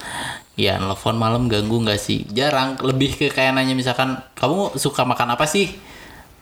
ya 0.59 0.75
nelfon 0.75 1.15
malam 1.15 1.47
ganggu 1.47 1.79
nggak 1.79 1.95
sih? 1.95 2.27
Jarang. 2.27 2.75
Lebih 2.83 3.15
ke 3.15 3.31
kayak 3.31 3.55
nanya 3.55 3.71
misalkan 3.71 4.19
kamu 4.35 4.75
suka 4.75 5.07
makan 5.07 5.39
apa 5.39 5.47
sih? 5.47 5.71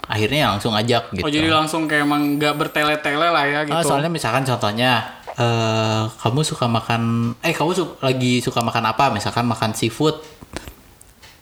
Akhirnya 0.09 0.49
langsung 0.49 0.73
ajak 0.73 1.13
gitu. 1.13 1.21
oh 1.21 1.29
jadi 1.29 1.51
langsung 1.51 1.85
kayak 1.85 2.07
emang 2.07 2.41
nggak 2.41 2.55
bertele-tele 2.57 3.27
lah 3.29 3.45
ya 3.45 3.59
gitu. 3.67 3.75
Ah, 3.75 3.83
soalnya 3.85 4.09
misalkan 4.09 4.41
contohnya 4.41 5.05
eh 5.37 6.01
kamu 6.17 6.41
suka 6.41 6.65
makan 6.65 7.35
eh 7.45 7.53
kamu 7.53 7.71
su- 7.77 7.97
lagi 8.01 8.41
suka 8.41 8.65
makan 8.65 8.89
apa? 8.89 9.13
Misalkan 9.13 9.45
makan 9.45 9.77
seafood. 9.77 10.17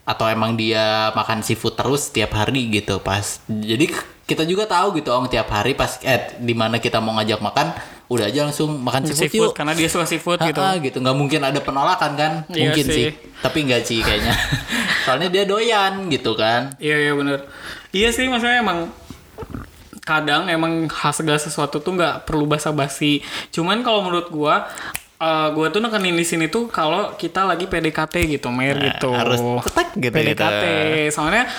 Atau 0.05 0.29
emang 0.29 0.53
dia 0.53 1.09
makan 1.15 1.41
seafood 1.41 1.73
terus 1.73 2.13
tiap 2.13 2.35
hari 2.37 2.69
gitu 2.69 3.01
pas 3.01 3.41
jadi 3.47 3.89
kita 4.25 4.45
juga 4.45 4.65
tahu 4.65 4.97
gitu 5.01 5.09
om 5.09 5.25
tiap 5.25 5.49
hari 5.49 5.73
pas 5.73 5.97
eh 6.01 6.33
di 6.37 6.53
mana 6.53 6.77
kita 6.77 6.97
mau 7.01 7.13
ngajak 7.17 7.41
makan 7.41 7.73
udah 8.05 8.25
aja 8.25 8.45
langsung 8.45 8.69
makan 8.77 9.01
seafood, 9.03 9.17
seafood 9.23 9.41
yuk 9.41 9.53
karena 9.53 9.73
dia 9.73 9.87
suka 9.87 10.05
seafood 10.05 10.37
gitu 10.39 10.57
Ah, 10.57 10.71
ah, 10.71 10.77
gitu 10.77 10.97
nggak 10.99 11.13
mungkin 11.13 11.41
ada 11.41 11.57
penolakan 11.57 12.11
kan 12.13 12.31
Iya 12.47 12.69
mungkin 12.69 12.85
sih. 12.85 12.95
sih. 12.95 13.09
tapi 13.41 13.65
nggak 13.65 13.81
sih 13.81 13.99
kayaknya 13.99 14.33
soalnya 15.03 15.27
dia 15.27 15.43
doyan 15.43 16.05
gitu 16.07 16.33
kan 16.33 16.73
Iya 16.77 16.97
iya 16.99 17.13
bener. 17.13 17.49
Iya 17.89 18.09
sih 18.09 18.25
maksudnya 18.25 18.59
emang 18.59 18.93
kadang 20.01 20.45
emang 20.45 20.85
segala 21.09 21.37
sesuatu 21.37 21.79
tuh 21.79 21.93
nggak 21.93 22.23
perlu 22.23 22.45
basa-basi. 22.45 23.25
Cuman 23.49 23.81
kalau 23.81 24.05
menurut 24.05 24.29
gua 24.29 24.69
eh 25.15 25.47
gua 25.49 25.71
tuh 25.71 25.79
nekenin 25.79 26.13
di 26.13 26.21
sini 26.21 26.45
tuh 26.45 26.67
kalau 26.67 27.15
kita 27.15 27.41
lagi 27.41 27.65
PDKT 27.65 28.13
gitu, 28.29 28.51
Mer 28.51 28.77
gitu. 28.77 29.09
harus 29.09 29.41
cetek 29.63 29.89
gitu 29.97 30.13
PDKT. 30.13 30.35
gitu. 30.35 30.69
Soalnya 31.11 31.49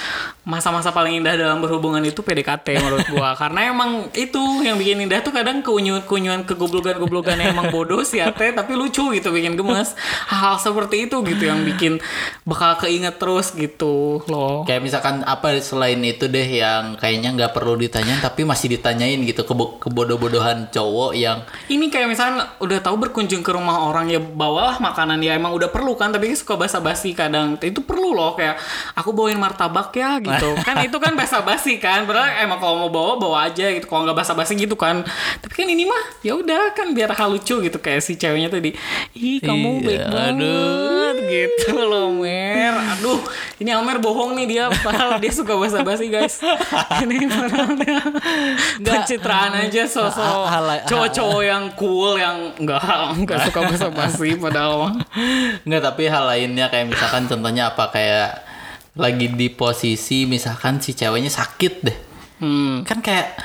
masa-masa 0.47 0.95
paling 0.95 1.19
indah 1.19 1.35
dalam 1.35 1.59
berhubungan 1.59 1.99
itu 2.07 2.23
PDKT 2.23 2.79
menurut 2.79 3.03
gua. 3.11 3.35
Karena 3.43 3.67
emang 3.67 4.07
itu 4.15 4.63
yang 4.63 4.79
bikin 4.79 5.03
indah 5.03 5.19
tuh 5.19 5.35
kadang 5.35 5.59
keunyuan-keunyuan 5.59 6.47
kegoblogan-goblogan 6.47 7.43
yang 7.43 7.51
emang 7.59 7.75
bodoh 7.75 8.07
sih 8.07 8.23
ate 8.23 8.55
tapi 8.55 8.79
lucu 8.79 9.11
gitu 9.11 9.35
bikin 9.35 9.59
gemes. 9.59 9.99
Hal 10.31 10.63
seperti 10.63 11.11
itu 11.11 11.19
gitu 11.27 11.51
yang 11.51 11.67
bikin 11.67 11.99
bakal 12.47 12.79
keinget 12.79 13.19
terus 13.19 13.51
gitu 13.59 14.23
loh. 14.31 14.63
Kayak 14.63 14.87
misalkan 14.87 15.27
apa 15.27 15.59
selain 15.59 15.99
itu 16.07 16.31
deh 16.31 16.47
yang 16.47 16.95
kayaknya 16.95 17.35
nggak 17.35 17.51
perlu 17.51 17.75
ditanyain 17.75 18.23
tapi 18.23 18.47
masih 18.47 18.79
ditanyain 18.79 19.19
gitu 19.27 19.43
kebo 19.43 19.83
kebodoh-bodohan 19.83 20.71
cowok 20.71 21.19
yang 21.19 21.43
Ini 21.67 21.91
kayak 21.91 22.07
misalnya 22.07 22.55
udah 22.63 22.79
tahu 22.79 22.95
berkunjung 23.03 23.43
ke 23.43 23.51
rumah 23.51 23.91
orang 23.91 24.07
ya 24.07 24.23
bawalah 24.23 24.79
makanan 24.79 25.19
ya 25.27 25.35
emang 25.35 25.51
udah 25.59 25.75
perlu 25.75 25.99
kan 25.99 26.15
tapi 26.15 26.31
suka 26.39 26.55
basa-basi 26.55 27.19
kadang 27.19 27.59
itu 27.59 27.83
perlu 27.83 28.15
loh 28.15 28.39
kayak 28.39 28.55
aku 28.95 29.11
bawain 29.11 29.43
martabak 29.43 29.91
ya 29.91 30.23
gitu 30.23 30.36
kan 30.67 30.77
itu 30.85 30.97
kan 31.01 31.13
basa-basi 31.15 31.79
kan. 31.81 32.05
Padahal 32.05 32.43
emang 32.43 32.59
kalau 32.59 32.77
mau 32.87 32.91
bawa 32.91 33.13
bawa 33.19 33.39
aja 33.49 33.71
gitu. 33.73 33.87
Kalau 33.87 34.05
nggak 34.07 34.19
basa-basi 34.19 34.57
gitu 34.57 34.75
kan. 34.75 35.05
Tapi 35.41 35.55
kan 35.55 35.69
ini 35.69 35.85
mah 35.85 36.03
ya 36.21 36.37
udah 36.37 36.73
kan 36.73 36.93
biar 36.97 37.13
hal 37.13 37.33
lucu 37.33 37.61
gitu. 37.61 37.79
Kayak 37.81 38.01
si 38.05 38.15
ceweknya 38.17 38.51
tadi. 38.53 38.73
Ih 39.17 39.39
kamu 39.41 39.69
Iya, 39.77 39.85
baik 39.85 40.05
banget 40.09 41.17
gitu 41.27 41.75
loh 41.77 42.09
Mer. 42.13 42.75
Aduh 42.97 43.21
ini 43.59 43.71
Amer 43.73 43.99
bohong 43.99 44.37
nih 44.37 44.47
dia. 44.47 44.65
Padahal 44.71 45.19
dia 45.19 45.33
suka 45.33 45.57
basa-basi 45.57 46.13
guys. 46.13 46.41
Ini 47.07 47.29
padahal 47.29 47.77
dia 47.77 48.01
pencitraan 48.81 49.53
aja 49.69 49.85
sosok 49.85 50.49
cowok-cowok 50.87 51.43
yang 51.45 51.65
cool 51.77 52.17
yang 52.17 52.53
enggak 52.57 52.81
enggak 53.17 53.39
suka 53.49 53.61
basa-basi 53.65 54.37
padahal. 54.39 54.93
Nggak, 55.65 55.83
tapi 55.83 56.03
hal 56.09 56.25
lainnya 56.27 56.67
kayak 56.69 56.93
misalkan 56.93 57.27
contohnya 57.27 57.73
apa? 57.73 57.91
Kayak 57.91 58.46
lagi 58.97 59.29
di 59.29 59.49
posisi 59.49 60.25
misalkan 60.25 60.81
si 60.81 60.93
ceweknya 60.93 61.29
sakit 61.29 61.73
deh. 61.81 61.99
Hmm. 62.37 62.83
Kan 62.83 63.01
kayak 63.01 63.37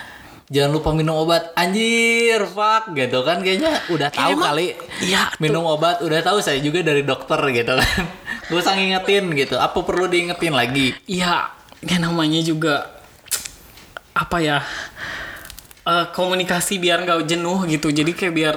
jangan 0.48 0.72
lupa 0.74 0.92
minum 0.92 1.16
obat 1.18 1.52
anjir 1.54 2.44
fuck 2.46 2.92
gitu 2.92 3.24
kan 3.24 3.40
kayaknya 3.40 3.72
udah 3.88 4.12
tahu 4.12 4.36
Emang- 4.36 4.52
kali 4.52 4.76
Iya, 5.00 5.32
minum 5.40 5.64
obat 5.64 6.00
udah 6.00 6.20
tahu 6.20 6.44
saya 6.44 6.60
juga 6.60 6.84
dari 6.84 7.08
dokter 7.08 7.40
gitu 7.50 7.72
kan 7.72 7.88
gue 8.52 8.60
usah 8.60 8.76
ngingetin 8.76 9.32
gitu 9.32 9.56
apa 9.56 9.80
perlu 9.80 10.12
diingetin 10.12 10.52
lagi 10.52 10.92
Iya, 11.08 11.48
ya 11.80 11.98
namanya 11.98 12.44
juga 12.44 12.84
apa 14.12 14.44
ya? 14.44 14.60
eh, 15.82 16.06
komunikasi 16.12 16.78
biar 16.78 17.02
nggak 17.02 17.26
jenuh 17.26 17.64
gitu. 17.66 17.88
Jadi 17.90 18.12
kayak 18.12 18.34
biar 18.36 18.56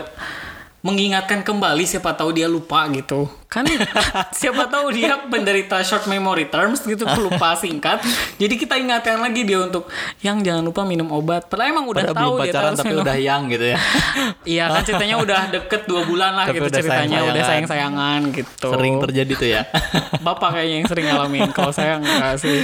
mengingatkan 0.84 1.40
kembali 1.40 1.80
siapa 1.82 2.12
tahu 2.12 2.30
dia 2.30 2.44
lupa 2.44 2.84
gitu. 2.92 3.24
Kan 3.48 3.64
siapa 4.38 4.68
tahu 4.68 4.92
dia 4.92 5.16
penderita 5.24 5.80
short 5.80 6.04
memory 6.04 6.44
terms 6.44 6.84
gitu, 6.84 7.08
lupa 7.08 7.56
singkat. 7.62 8.04
Jadi 8.36 8.54
kita 8.54 8.76
ingatkan 8.76 9.16
lagi 9.16 9.42
dia 9.42 9.64
untuk 9.64 9.88
yang 10.20 10.44
jangan 10.44 10.60
lupa 10.60 10.84
minum 10.84 11.08
obat. 11.08 11.48
Padahal 11.48 11.72
emang 11.72 11.88
udah 11.88 12.04
Padahal 12.04 12.12
tahu 12.12 12.20
belum 12.20 12.36
dia 12.36 12.52
pacaran 12.52 12.66
harus 12.68 12.78
tapi 12.78 12.88
minum. 12.92 13.00
udah 13.00 13.16
yang 13.16 13.42
gitu 13.48 13.64
ya 13.64 13.78
Iya 14.54 14.64
kan 14.68 14.82
ceritanya 14.84 15.16
udah 15.16 15.40
deket 15.48 15.82
dua 15.86 16.02
bulan 16.04 16.32
lah 16.34 16.44
Tapi 16.44 16.56
gitu 16.56 16.68
udah 16.68 16.76
ceritanya 16.76 17.18
udah 17.24 17.32
sayang-sayangan. 17.32 17.48
sayang 17.48 17.66
sayangan 17.66 18.20
gitu. 18.36 18.68
sering 18.68 18.94
terjadi 19.00 19.32
tuh 19.32 19.48
ya 19.48 19.62
Bapak 20.20 20.48
kayaknya 20.52 20.76
yang 20.76 20.86
sering 20.86 21.06
ngalamin. 21.08 21.48
Kalau 21.50 21.72
saya 21.72 21.96
enggak 21.96 22.36
sih. 22.36 22.58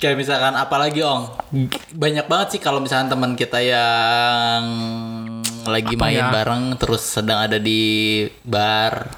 kayak 0.00 0.16
misalkan 0.16 0.54
apalagi 0.54 1.00
ong 1.00 1.28
banyak 1.92 2.24
banget 2.24 2.56
sih 2.56 2.60
kalau 2.60 2.80
misalkan 2.80 3.08
teman 3.08 3.36
kita 3.36 3.60
yang 3.60 4.64
lagi 5.66 5.94
Apa 5.96 6.02
main 6.04 6.20
ya? 6.20 6.30
bareng 6.30 6.64
terus 6.76 7.02
sedang 7.02 7.44
ada 7.44 7.56
di 7.56 7.82
bar 8.42 9.08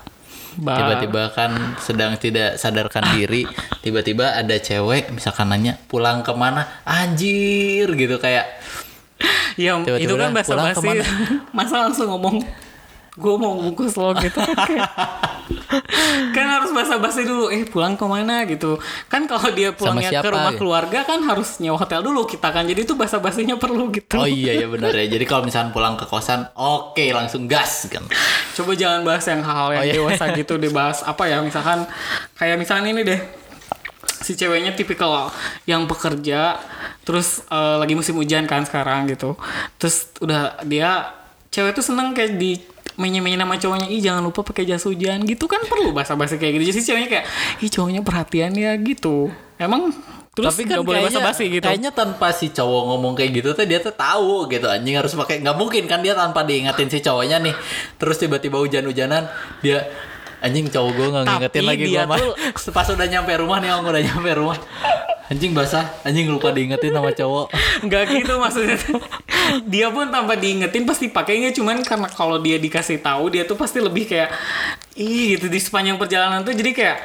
Bar. 0.57 0.77
tiba-tiba 0.81 1.23
kan 1.37 1.53
sedang 1.77 2.17
tidak 2.17 2.57
sadarkan 2.57 3.05
diri 3.13 3.45
tiba-tiba 3.85 4.35
ada 4.35 4.57
cewek 4.57 5.13
misalkan 5.13 5.53
nanya 5.53 5.77
pulang 5.85 6.25
ke 6.25 6.33
mana 6.33 6.65
anjir 6.83 7.93
gitu 7.93 8.17
kayak 8.17 8.49
Ya 9.57 9.73
Tiba-tiba 9.81 10.05
itu 10.05 10.15
kan 10.21 10.31
bahasa 10.37 10.53
basi. 10.53 11.01
Masa 11.57 11.89
langsung 11.89 12.13
ngomong 12.13 12.45
gue 13.17 13.35
mau 13.35 13.57
bungkus 13.57 13.97
lo 13.97 14.13
gitu. 14.21 14.37
Kan 16.37 16.47
harus 16.49 16.71
bahasa 16.73 16.97
basi 16.97 17.25
dulu 17.25 17.49
eh 17.49 17.65
pulang 17.65 17.97
ke 17.97 18.05
mana? 18.05 18.45
gitu. 18.45 18.77
Kan 19.09 19.25
kalau 19.25 19.51
dia 19.53 19.73
pulangnya 19.73 20.21
ke 20.21 20.29
rumah 20.29 20.53
gitu? 20.53 20.61
keluarga 20.61 21.01
kan 21.03 21.21
harus 21.23 21.59
nyewa 21.59 21.77
hotel 21.77 22.01
dulu 22.03 22.25
kita 22.25 22.53
kan. 22.53 22.65
Jadi 22.65 22.85
itu 22.85 22.95
bahasa 22.95 23.19
basinya 23.19 23.57
perlu 23.57 23.89
gitu. 23.91 24.17
Oh 24.17 24.29
iya 24.29 24.53
ya 24.53 24.67
benar 24.69 24.93
ya. 24.93 25.07
Jadi 25.09 25.25
kalau 25.25 25.45
misalkan 25.45 25.73
pulang 25.73 25.97
ke 25.97 26.05
kosan 26.05 26.45
oke 26.55 27.01
langsung 27.13 27.47
gas 27.47 27.89
kan 27.89 28.05
coba 28.57 28.73
jangan 28.73 29.01
bahas 29.05 29.25
yang 29.29 29.41
hal-hal 29.45 29.71
yang 29.73 29.81
Oh, 29.81 29.87
iya. 29.87 29.95
dewasa 30.01 30.25
gitu 30.41 30.55
dibahas 30.57 30.99
apa 31.05 31.23
ya 31.29 31.39
misalkan 31.41 31.85
kayak 32.37 32.57
misalnya 32.57 32.89
ini 32.93 33.03
deh. 33.05 33.21
Si 34.07 34.33
ceweknya 34.35 34.73
tipikal 34.75 35.31
yang 35.65 35.85
pekerja 35.87 36.59
terus 37.07 37.45
eh, 37.47 37.77
lagi 37.79 37.95
musim 37.95 38.17
hujan 38.17 38.45
kan 38.45 38.65
sekarang 38.65 39.07
gitu. 39.09 39.37
Terus 39.79 40.11
udah 40.19 40.61
dia 40.65 41.13
cewek 41.49 41.77
tuh 41.77 41.85
seneng 41.85 42.13
kayak 42.13 42.37
di 42.37 42.59
menye-menye 42.97 43.37
nama 43.37 43.55
cowoknya 43.55 43.87
ih 43.87 44.01
jangan 44.01 44.21
lupa 44.21 44.41
pakai 44.43 44.65
jas 44.65 44.83
hujan. 44.83 45.23
Gitu 45.23 45.45
kan 45.45 45.61
perlu 45.63 45.93
bahasa-basi 45.93 46.37
kayak 46.37 46.53
gitu. 46.57 46.65
Jadi 46.67 46.75
si 46.75 46.83
ceweknya 46.85 47.09
kayak 47.11 47.25
ih 47.61 47.71
cowoknya 47.71 48.01
perhatian 48.01 48.53
ya 48.53 48.73
gitu. 48.75 49.29
Emang 49.57 49.89
terus 50.33 50.53
tapi 50.53 50.65
kan 50.65 50.77
nggak 50.77 50.85
boleh 50.85 51.01
kayaknya, 51.01 51.17
basa-basi 51.17 51.45
gitu. 51.49 51.65
kayaknya 51.65 51.91
tanpa 51.91 52.29
si 52.31 52.47
cowok 52.51 52.83
ngomong 52.87 53.13
kayak 53.15 53.31
gitu 53.35 53.49
tuh 53.53 53.65
dia 53.65 53.81
tuh 53.81 53.89
tahu 53.91 54.45
gitu 54.47 54.69
anjing 54.69 54.93
harus 54.95 55.13
pakai 55.15 55.41
nggak 55.41 55.57
mungkin 55.57 55.85
kan 55.85 56.05
dia 56.05 56.13
tanpa 56.13 56.45
diingetin 56.45 56.89
si 56.89 57.01
cowoknya 57.01 57.41
nih. 57.41 57.55
Terus 57.97 58.17
tiba-tiba 58.19 58.57
hujan-hujanan 58.59 59.25
dia 59.61 59.89
anjing 60.39 60.69
cowok 60.69 60.91
gue 60.93 61.07
nggak 61.07 61.25
Tapi 61.25 61.33
ngingetin 61.33 61.65
lagi 61.65 61.85
dia 61.87 61.97
gue 61.99 62.05
mah. 62.07 62.19
tuh- 62.21 62.37
pas 62.77 62.85
udah 62.87 63.07
nyampe 63.07 63.33
rumah 63.35 63.59
nih 63.59 63.71
orang 63.71 63.87
udah 63.87 64.03
nyampe 64.05 64.31
rumah 64.35 64.59
anjing 65.27 65.53
basah 65.53 65.87
anjing 66.07 66.31
lupa 66.31 66.55
diingetin 66.55 66.95
sama 66.95 67.11
cowok. 67.11 67.47
Nggak 67.87 68.03
gitu 68.23 68.35
maksudnya. 68.39 68.79
dia 69.67 69.87
pun 69.95 70.11
tanpa 70.11 70.35
diingetin 70.35 70.83
pasti 70.87 71.07
pakainya 71.11 71.55
cuman 71.55 71.83
karena 71.87 72.11
kalau 72.11 72.39
dia 72.43 72.59
dikasih 72.59 72.99
tahu 72.99 73.31
dia 73.31 73.47
tuh 73.47 73.55
pasti 73.55 73.79
lebih 73.79 74.11
kayak 74.11 74.31
ih 74.99 75.39
gitu 75.39 75.47
di 75.47 75.59
sepanjang 75.63 75.99
perjalanan 75.99 76.43
tuh 76.43 76.55
jadi 76.55 76.71
kayak 76.75 76.99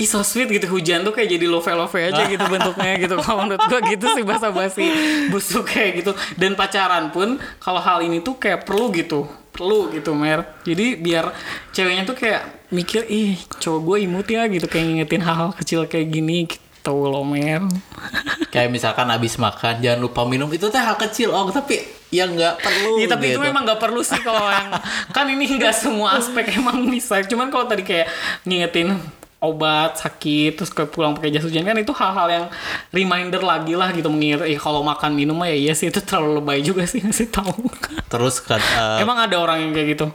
Ih 0.00 0.08
so 0.08 0.24
sweet 0.24 0.48
gitu. 0.48 0.64
Hujan 0.64 1.04
tuh 1.04 1.12
kayak 1.12 1.28
jadi 1.28 1.44
love 1.44 1.68
love 1.68 1.92
aja 1.92 2.24
gitu 2.24 2.40
bentuknya 2.52 2.96
gitu. 2.96 3.20
Kalau 3.20 3.44
menurut 3.44 3.60
gua 3.68 3.80
gitu 3.84 4.08
sih 4.16 4.24
bahasa 4.24 4.48
basi 4.48 4.88
busuk 5.28 5.68
kayak 5.68 6.00
gitu. 6.00 6.12
Dan 6.40 6.56
pacaran 6.56 7.12
pun 7.12 7.36
kalau 7.60 7.84
hal 7.84 8.00
ini 8.00 8.24
tuh 8.24 8.40
kayak 8.40 8.64
perlu 8.64 8.88
gitu 8.96 9.28
perlu 9.52 9.92
gitu 9.92 10.16
mer. 10.16 10.56
Jadi 10.64 10.96
biar 10.96 11.36
ceweknya 11.76 12.08
tuh 12.08 12.16
kayak 12.16 12.72
mikir 12.72 13.04
ih 13.10 13.36
cowok 13.60 13.80
gue 13.82 13.96
imut 14.06 14.26
ya 14.30 14.46
gitu 14.46 14.70
kayak 14.70 14.84
ngingetin 14.86 15.22
hal-hal 15.26 15.50
kecil 15.58 15.84
kayak 15.90 16.06
gini 16.06 16.46
gitu 16.46 16.69
loh 16.88 17.26
mer 17.26 17.68
Kayak 18.52 18.70
misalkan 18.74 19.06
abis 19.12 19.38
makan 19.38 19.78
jangan 19.78 20.00
lupa 20.00 20.26
minum 20.26 20.50
itu 20.50 20.66
teh 20.72 20.80
hal 20.80 20.98
kecil 20.98 21.30
oh 21.30 21.46
tapi 21.54 22.00
ya 22.10 22.26
nggak 22.26 22.58
perlu. 22.58 22.98
Iya 22.98 23.06
tapi 23.06 23.30
itu 23.30 23.38
gitu. 23.38 23.46
memang 23.46 23.62
nggak 23.62 23.78
perlu 23.78 24.02
sih 24.02 24.18
kalau 24.18 24.50
yang 24.50 24.74
kan 25.14 25.26
ini 25.30 25.46
nggak 25.46 25.70
semua 25.70 26.18
aspek 26.18 26.58
emang 26.58 26.82
bisa. 26.90 27.22
Cuman 27.22 27.48
kalau 27.48 27.70
tadi 27.70 27.86
kayak 27.86 28.10
ngingetin 28.42 28.98
obat 29.40 29.96
sakit 29.96 30.52
terus 30.52 30.68
kayak 30.68 30.92
pulang 30.92 31.16
pakai 31.16 31.32
jas 31.32 31.40
hujan 31.40 31.64
kan 31.64 31.72
itu 31.80 31.96
hal-hal 31.96 32.28
yang 32.28 32.46
reminder 32.92 33.40
lagi 33.40 33.72
lah 33.72 33.88
gitu 33.96 34.12
mengingat 34.12 34.44
eh 34.44 34.60
kalau 34.60 34.84
makan 34.84 35.16
minum 35.16 35.32
mah 35.32 35.48
ya 35.48 35.56
iya 35.56 35.72
sih 35.72 35.88
itu 35.88 35.96
terlalu 36.04 36.44
lebay 36.44 36.60
juga 36.60 36.84
sih 36.84 37.00
ngasih 37.06 37.32
tahu. 37.32 37.70
Terus 38.10 38.42
kan 38.44 38.60
eh, 38.60 39.00
emang 39.00 39.16
ada 39.16 39.38
orang 39.40 39.64
yang 39.64 39.72
kayak 39.72 39.88
gitu. 39.96 40.06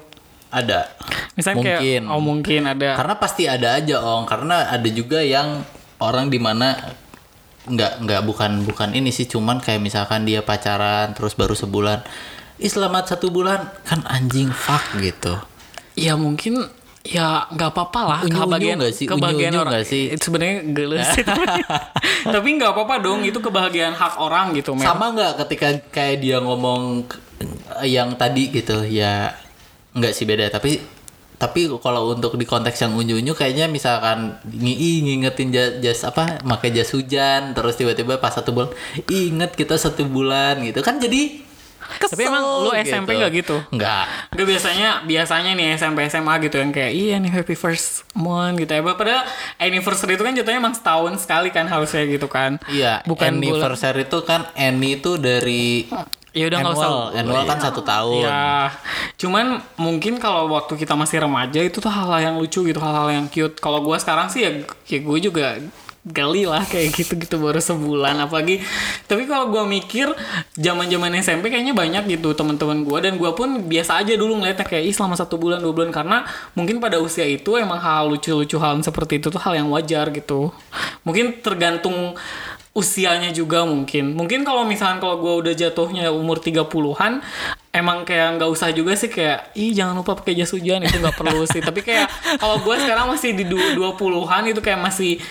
ada. 0.56 0.88
Misalnya 1.36 1.58
mungkin. 1.60 1.76
kayak 1.84 2.02
oh 2.08 2.22
mungkin 2.24 2.62
ada. 2.64 2.90
Karena 2.96 3.16
pasti 3.20 3.44
ada 3.44 3.76
aja 3.76 4.00
ong. 4.00 4.24
Karena 4.24 4.72
ada 4.72 4.88
juga 4.88 5.20
yang 5.20 5.68
orang 6.06 6.30
di 6.30 6.38
mana 6.38 6.78
nggak 7.66 8.06
nggak 8.06 8.22
bukan 8.30 8.52
bukan 8.62 8.94
ini 8.94 9.10
sih 9.10 9.26
cuman 9.26 9.58
kayak 9.58 9.82
misalkan 9.82 10.22
dia 10.22 10.46
pacaran 10.46 11.18
terus 11.18 11.34
baru 11.34 11.58
sebulan 11.58 12.06
Ih 12.56 12.72
selamat 12.72 13.12
satu 13.18 13.34
bulan 13.36 13.68
kan 13.84 14.00
anjing 14.08 14.48
fuck 14.48 14.96
gitu 15.04 15.36
Ya 16.00 16.16
mungkin 16.16 16.64
ya 17.04 17.46
nggak 17.52 17.70
apa-apa 17.76 18.02
lah 18.02 18.20
Unyu-unyu 18.24 18.42
kebahagiaan 18.48 18.78
nggak 18.80 18.96
sih? 18.96 19.06
kebahagiaan 19.06 19.52
Unyu-unyu 19.54 19.60
orang 19.62 19.74
nggak 19.76 19.88
sih? 19.88 20.04
itu 20.10 20.22
sebenarnya 20.26 20.58
geles 20.72 21.08
sih 21.14 21.24
tapi 22.26 22.48
nggak 22.58 22.72
apa-apa 22.72 22.96
dong 23.04 23.22
itu 23.28 23.38
kebahagiaan 23.44 23.94
hak 23.94 24.14
orang 24.18 24.56
gitu 24.56 24.72
men 24.74 24.88
sama 24.88 25.12
nggak 25.14 25.34
ketika 25.46 25.68
kayak 25.92 26.24
dia 26.24 26.38
ngomong 26.40 27.06
yang 27.84 28.16
tadi 28.16 28.50
gitu 28.50 28.88
ya 28.88 29.36
nggak 29.94 30.14
sih 30.16 30.26
beda 30.26 30.48
tapi 30.50 30.80
tapi 31.36 31.68
kalau 31.84 32.16
untuk 32.16 32.40
di 32.40 32.48
konteks 32.48 32.80
yang 32.80 32.96
unyu-unyu 32.96 33.36
kayaknya 33.36 33.68
misalkan 33.68 34.40
ngi 34.48 35.04
ngingetin 35.04 35.52
jas, 35.52 35.72
jas 35.84 36.00
apa 36.08 36.40
pakai 36.42 36.72
jas 36.72 36.92
hujan 36.96 37.52
terus 37.52 37.76
tiba-tiba 37.76 38.18
pas 38.20 38.32
satu 38.32 38.56
bulan 38.56 38.72
inget 39.12 39.52
kita 39.54 39.76
satu 39.76 40.08
bulan 40.08 40.64
gitu 40.64 40.80
kan 40.80 40.98
jadi 40.98 41.44
kesel 41.86 42.18
Tapi 42.18 42.24
emang 42.26 42.44
lu 42.66 42.72
SMP 42.74 43.14
nggak 43.14 43.32
gitu? 43.46 43.62
nggak 43.70 44.06
Gak 44.34 44.48
biasanya 44.48 44.90
biasanya 45.06 45.52
nih 45.54 45.78
SMP 45.78 46.10
SMA 46.10 46.34
gitu 46.42 46.58
yang 46.58 46.74
kayak 46.74 46.92
iya 46.92 47.16
nih 47.22 47.32
happy 47.32 47.54
first 47.54 48.04
month 48.18 48.58
gitu 48.58 48.74
ya. 48.74 48.82
Padahal 48.82 49.24
anniversary 49.62 50.18
itu 50.18 50.24
kan 50.26 50.34
jatuhnya 50.34 50.60
emang 50.60 50.76
setahun 50.76 51.14
sekali 51.22 51.54
kan 51.54 51.70
harusnya 51.70 52.04
gitu 52.10 52.26
kan. 52.26 52.58
iya 52.74 53.06
Bukan 53.06 53.38
bulan. 53.38 53.70
anniversary 53.70 54.10
itu 54.10 54.20
kan 54.26 54.50
any 54.58 54.98
itu 54.98 55.22
dari 55.22 55.86
Ya 56.36 56.52
udah 56.52 56.58
nggak 56.60 56.76
usah. 56.76 56.92
annual 57.16 57.48
kan 57.48 57.60
satu 57.64 57.80
tahun. 57.80 58.28
Ya, 58.28 58.68
cuman 59.16 59.64
mungkin 59.80 60.20
kalau 60.20 60.52
waktu 60.52 60.76
kita 60.76 60.92
masih 60.92 61.24
remaja 61.24 61.64
itu 61.64 61.80
tuh 61.80 61.88
hal-hal 61.88 62.20
yang 62.20 62.36
lucu 62.36 62.60
gitu, 62.68 62.76
hal-hal 62.84 63.08
yang 63.08 63.26
cute. 63.32 63.56
Kalau 63.64 63.80
gua 63.80 63.96
sekarang 63.96 64.28
sih 64.28 64.44
ya, 64.44 64.52
ya 64.84 65.00
gue 65.00 65.18
juga 65.24 65.64
gali 66.06 66.46
lah 66.46 66.62
kayak 66.68 66.92
gitu-gitu 66.92 67.40
baru 67.40 67.64
sebulan. 67.64 68.20
Apalagi 68.20 68.60
tapi 69.08 69.26
kalau 69.32 69.48
gua 69.48 69.64
mikir 69.64 70.12
zaman 70.60 70.92
zaman 70.92 71.24
SMP 71.24 71.48
kayaknya 71.48 71.72
banyak 71.72 72.20
gitu 72.20 72.36
teman-teman 72.36 72.84
gua. 72.84 73.00
Dan 73.00 73.16
gua 73.16 73.32
pun 73.32 73.72
biasa 73.72 74.04
aja 74.04 74.14
dulu 74.20 74.44
ngeliatnya 74.44 74.68
kayak 74.68 74.92
ih 74.92 74.94
selama 74.94 75.16
satu 75.16 75.40
bulan 75.40 75.64
dua 75.64 75.72
bulan. 75.72 75.96
Karena 75.96 76.28
mungkin 76.52 76.84
pada 76.84 77.00
usia 77.00 77.24
itu 77.24 77.56
emang 77.56 77.80
hal 77.80 78.12
lucu-lucu 78.12 78.60
hal 78.60 78.76
seperti 78.84 79.24
itu 79.24 79.32
tuh 79.32 79.40
hal 79.40 79.56
yang 79.56 79.72
wajar 79.72 80.12
gitu. 80.12 80.52
Mungkin 81.08 81.40
tergantung 81.40 82.20
usianya 82.76 83.32
juga 83.32 83.64
mungkin. 83.64 84.12
Mungkin 84.12 84.44
kalau 84.44 84.68
misalkan 84.68 85.00
kalau 85.00 85.16
gue 85.18 85.34
udah 85.48 85.54
jatuhnya 85.56 86.12
umur 86.12 86.44
30-an 86.44 87.24
emang 87.72 88.04
kayak 88.04 88.36
nggak 88.36 88.52
usah 88.52 88.76
juga 88.76 89.00
sih 89.00 89.08
kayak 89.08 89.56
ih 89.56 89.72
jangan 89.72 89.96
lupa 89.96 90.20
pakai 90.20 90.36
jas 90.36 90.52
hujan 90.52 90.84
itu 90.84 91.00
nggak 91.00 91.16
perlu 91.16 91.48
sih. 91.48 91.64
Tapi 91.64 91.80
kayak 91.80 92.12
kalau 92.36 92.60
gue 92.60 92.76
sekarang 92.76 93.08
masih 93.08 93.32
di 93.32 93.48
du- 93.48 93.74
20-an 93.74 94.52
itu 94.52 94.60
kayak 94.60 94.84
masih 94.84 95.24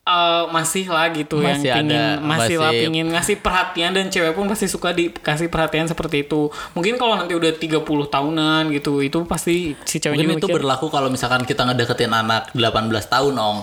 eh, 0.00 0.44
masih 0.48 0.86
lah 0.88 1.10
gitu 1.10 1.38
Masih 1.38 1.70
yang 1.70 1.76
pingin 1.82 2.00
ada, 2.00 2.22
masih, 2.22 2.56
lah 2.56 2.70
masih- 2.72 2.82
pingin 2.86 3.06
ngasih 3.10 3.36
perhatian 3.38 3.90
dan 3.90 4.06
cewek 4.08 4.32
pun 4.32 4.46
pasti 4.46 4.66
suka 4.66 4.90
dikasih 4.90 5.50
perhatian 5.50 5.86
seperti 5.86 6.22
itu. 6.22 6.48
Mungkin 6.72 6.96
kalau 6.96 7.18
nanti 7.18 7.34
udah 7.34 7.50
30 7.50 7.82
tahunan 8.06 8.70
gitu 8.70 9.02
itu 9.02 9.18
pasti 9.26 9.74
si 9.82 9.98
ceweknya 9.98 10.22
mungkin 10.22 10.38
itu 10.38 10.46
mikir, 10.46 10.56
berlaku 10.56 10.86
kalau 10.86 11.10
misalkan 11.10 11.42
kita 11.42 11.66
ngedeketin 11.66 12.10
anak 12.10 12.48
18 12.54 12.90
tahun 13.06 13.34
ong 13.34 13.58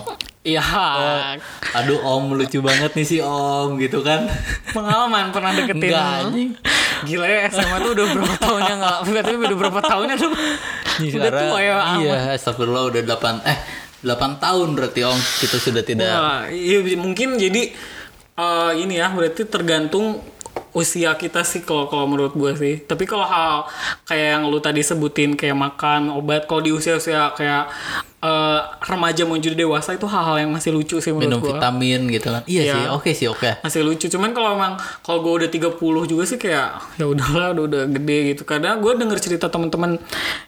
Iya, 0.46 0.62
aduh 1.74 1.98
om 2.06 2.32
lucu 2.38 2.62
banget 2.62 2.94
nih 2.94 3.06
si 3.06 3.18
om 3.18 3.74
gitu 3.76 4.00
kan. 4.06 4.30
Pengalaman 4.70 5.34
pernah 5.34 5.50
deketin 5.50 5.90
Enggak, 5.90 6.30
anjing. 6.30 6.50
gila 7.06 7.26
ya 7.30 7.46
SMA 7.50 7.76
tuh 7.78 7.90
udah 7.94 8.06
berapa 8.10 8.34
tahunnya 8.42 8.74
nggak 8.78 8.98
berarti 9.06 9.32
udah 9.38 9.58
berapa 9.58 9.80
tahunnya 9.82 10.16
tuh? 10.18 10.32
Udah 10.98 11.30
tua 11.30 11.58
ya 11.62 11.76
iya 12.02 12.16
astagfirullah 12.34 12.90
udah 12.90 13.02
8 13.06 13.50
eh 13.50 13.58
8 14.02 14.42
tahun 14.42 14.68
berarti 14.78 15.00
om. 15.06 15.18
Kita 15.18 15.56
sudah 15.58 15.82
tidak 15.82 16.10
iya, 16.54 16.78
mungkin 16.98 17.38
jadi 17.38 17.74
eh, 18.38 18.72
ini 18.78 18.94
ya 18.98 19.10
berarti 19.10 19.42
tergantung 19.46 20.22
usia 20.78 21.10
kita 21.12 21.42
sih 21.42 21.60
kalau 21.60 21.84
kalau 21.84 22.06
menurut 22.06 22.32
gue 22.32 22.52
sih. 22.54 22.74
Tapi 22.80 23.02
kalau 23.02 23.26
hal 23.26 23.66
kayak 24.04 24.26
yang 24.32 24.42
lu 24.46 24.58
tadi 24.58 24.80
sebutin 24.80 25.34
kayak 25.34 25.54
makan 25.54 26.08
obat 26.10 26.46
kalau 26.46 26.60
di 26.60 26.70
usia-usia 26.70 27.34
kayak 27.34 27.66
eh, 28.18 28.60
remaja 28.84 29.22
menuju 29.22 29.54
dewasa 29.54 29.92
itu 29.92 30.02
hal-hal 30.04 30.38
yang 30.38 30.50
masih 30.50 30.70
lucu 30.70 30.98
sih 30.98 31.10
minum 31.10 31.38
menurut 31.38 31.42
gue 31.44 31.54
vitamin 31.54 32.00
gitu 32.08 32.28
kan. 32.28 32.42
Iya 32.44 32.62
Iya. 32.62 32.74
sih 32.74 32.84
oke 32.90 33.10
sih 33.12 33.26
oke. 33.26 33.50
Masih 33.60 33.80
lucu. 33.80 34.06
Cuman 34.06 34.30
kalau 34.30 34.54
emang 34.54 34.74
kalau 35.00 35.18
gue 35.20 35.32
udah 35.42 35.50
30 35.50 35.78
juga 36.04 36.22
sih 36.22 36.34
kayak 36.36 36.68
ya 36.94 37.04
udahlah 37.04 37.54
udah 37.54 37.64
udah 37.66 37.82
gede 37.90 38.18
gitu. 38.32 38.42
Karena 38.42 38.74
gue 38.74 38.92
denger 38.94 39.18
cerita 39.18 39.46
teman-teman 39.46 39.98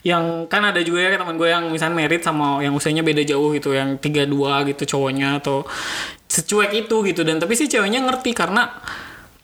yang 0.03 0.47
kan 0.47 0.63
ada 0.63 0.79
juga 0.81 1.03
ya 1.03 1.15
teman 1.15 1.35
gue 1.35 1.47
yang 1.47 1.67
misalnya 1.69 1.95
merit 1.97 2.23
sama 2.23 2.59
yang 2.59 2.73
usianya 2.73 3.03
beda 3.03 3.23
jauh 3.25 3.51
gitu 3.51 3.71
yang 3.71 3.97
32 3.97 4.31
gitu 4.71 4.83
cowoknya 4.91 5.39
atau 5.39 5.63
secuek 6.27 6.87
itu 6.87 6.97
gitu. 7.07 7.23
Dan 7.23 7.39
tapi 7.39 7.55
si 7.55 7.67
ceweknya 7.67 8.03
ngerti 8.03 8.31
karena 8.31 8.67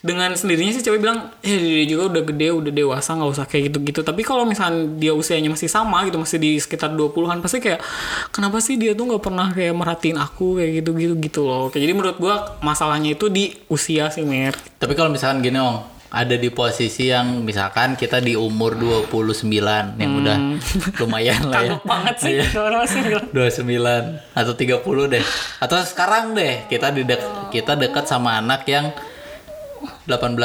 dengan 0.07 0.31
sendirinya 0.33 0.71
sih 0.71 0.87
cewek 0.87 1.03
bilang 1.03 1.35
eh 1.43 1.59
dia 1.83 1.85
juga 1.91 2.15
udah 2.15 2.23
gede 2.23 2.49
udah 2.55 2.71
dewasa 2.71 3.19
nggak 3.19 3.31
usah 3.35 3.47
kayak 3.51 3.75
gitu-gitu. 3.75 4.07
Tapi 4.07 4.23
kalau 4.23 4.47
misalnya 4.47 4.87
dia 4.95 5.11
usianya 5.11 5.51
masih 5.51 5.67
sama 5.67 6.07
gitu 6.07 6.23
masih 6.23 6.39
di 6.39 6.55
sekitar 6.63 6.95
20-an 6.95 7.43
pasti 7.43 7.59
kayak 7.59 7.83
kenapa 8.31 8.63
sih 8.63 8.79
dia 8.79 8.95
tuh 8.95 9.11
nggak 9.11 9.23
pernah 9.27 9.51
kayak 9.51 9.75
merhatiin 9.75 10.17
aku 10.17 10.63
kayak 10.63 10.87
gitu-gitu 10.87 11.15
gitu 11.19 11.41
loh. 11.43 11.67
Kayak 11.69 11.83
jadi 11.83 11.93
menurut 11.99 12.17
gua 12.23 12.35
masalahnya 12.63 13.19
itu 13.19 13.27
di 13.27 13.51
usia 13.67 14.07
sih 14.15 14.23
Mer 14.23 14.55
tapi 14.79 14.93
kalau 14.95 15.11
misalkan 15.11 15.43
gini 15.43 15.59
om 15.59 15.83
ada 16.07 16.39
di 16.39 16.49
posisi 16.55 17.11
yang 17.11 17.43
misalkan 17.43 17.99
kita 17.99 18.23
di 18.23 18.39
umur 18.39 18.79
29 18.79 19.43
yang 19.99 20.13
udah 20.23 20.37
lumayan 21.03 21.51
lah 21.51 21.61
ya. 21.67 21.73
Banget 21.83 22.17
sih 22.23 22.35
Iya. 22.39 22.45
orang 22.63 22.81
masih 22.87 23.01
bilang 23.03 23.27
29 23.35 24.39
atau 24.39 24.53
30 24.55 25.13
deh. 25.13 25.25
Atau 25.59 25.77
sekarang 25.83 26.33
deh 26.33 26.65
kita 26.71 26.95
di 26.95 27.03
kita 27.51 27.75
dekat 27.75 28.07
sama 28.07 28.39
anak 28.39 28.63
yang 28.71 28.95
18 30.07 30.39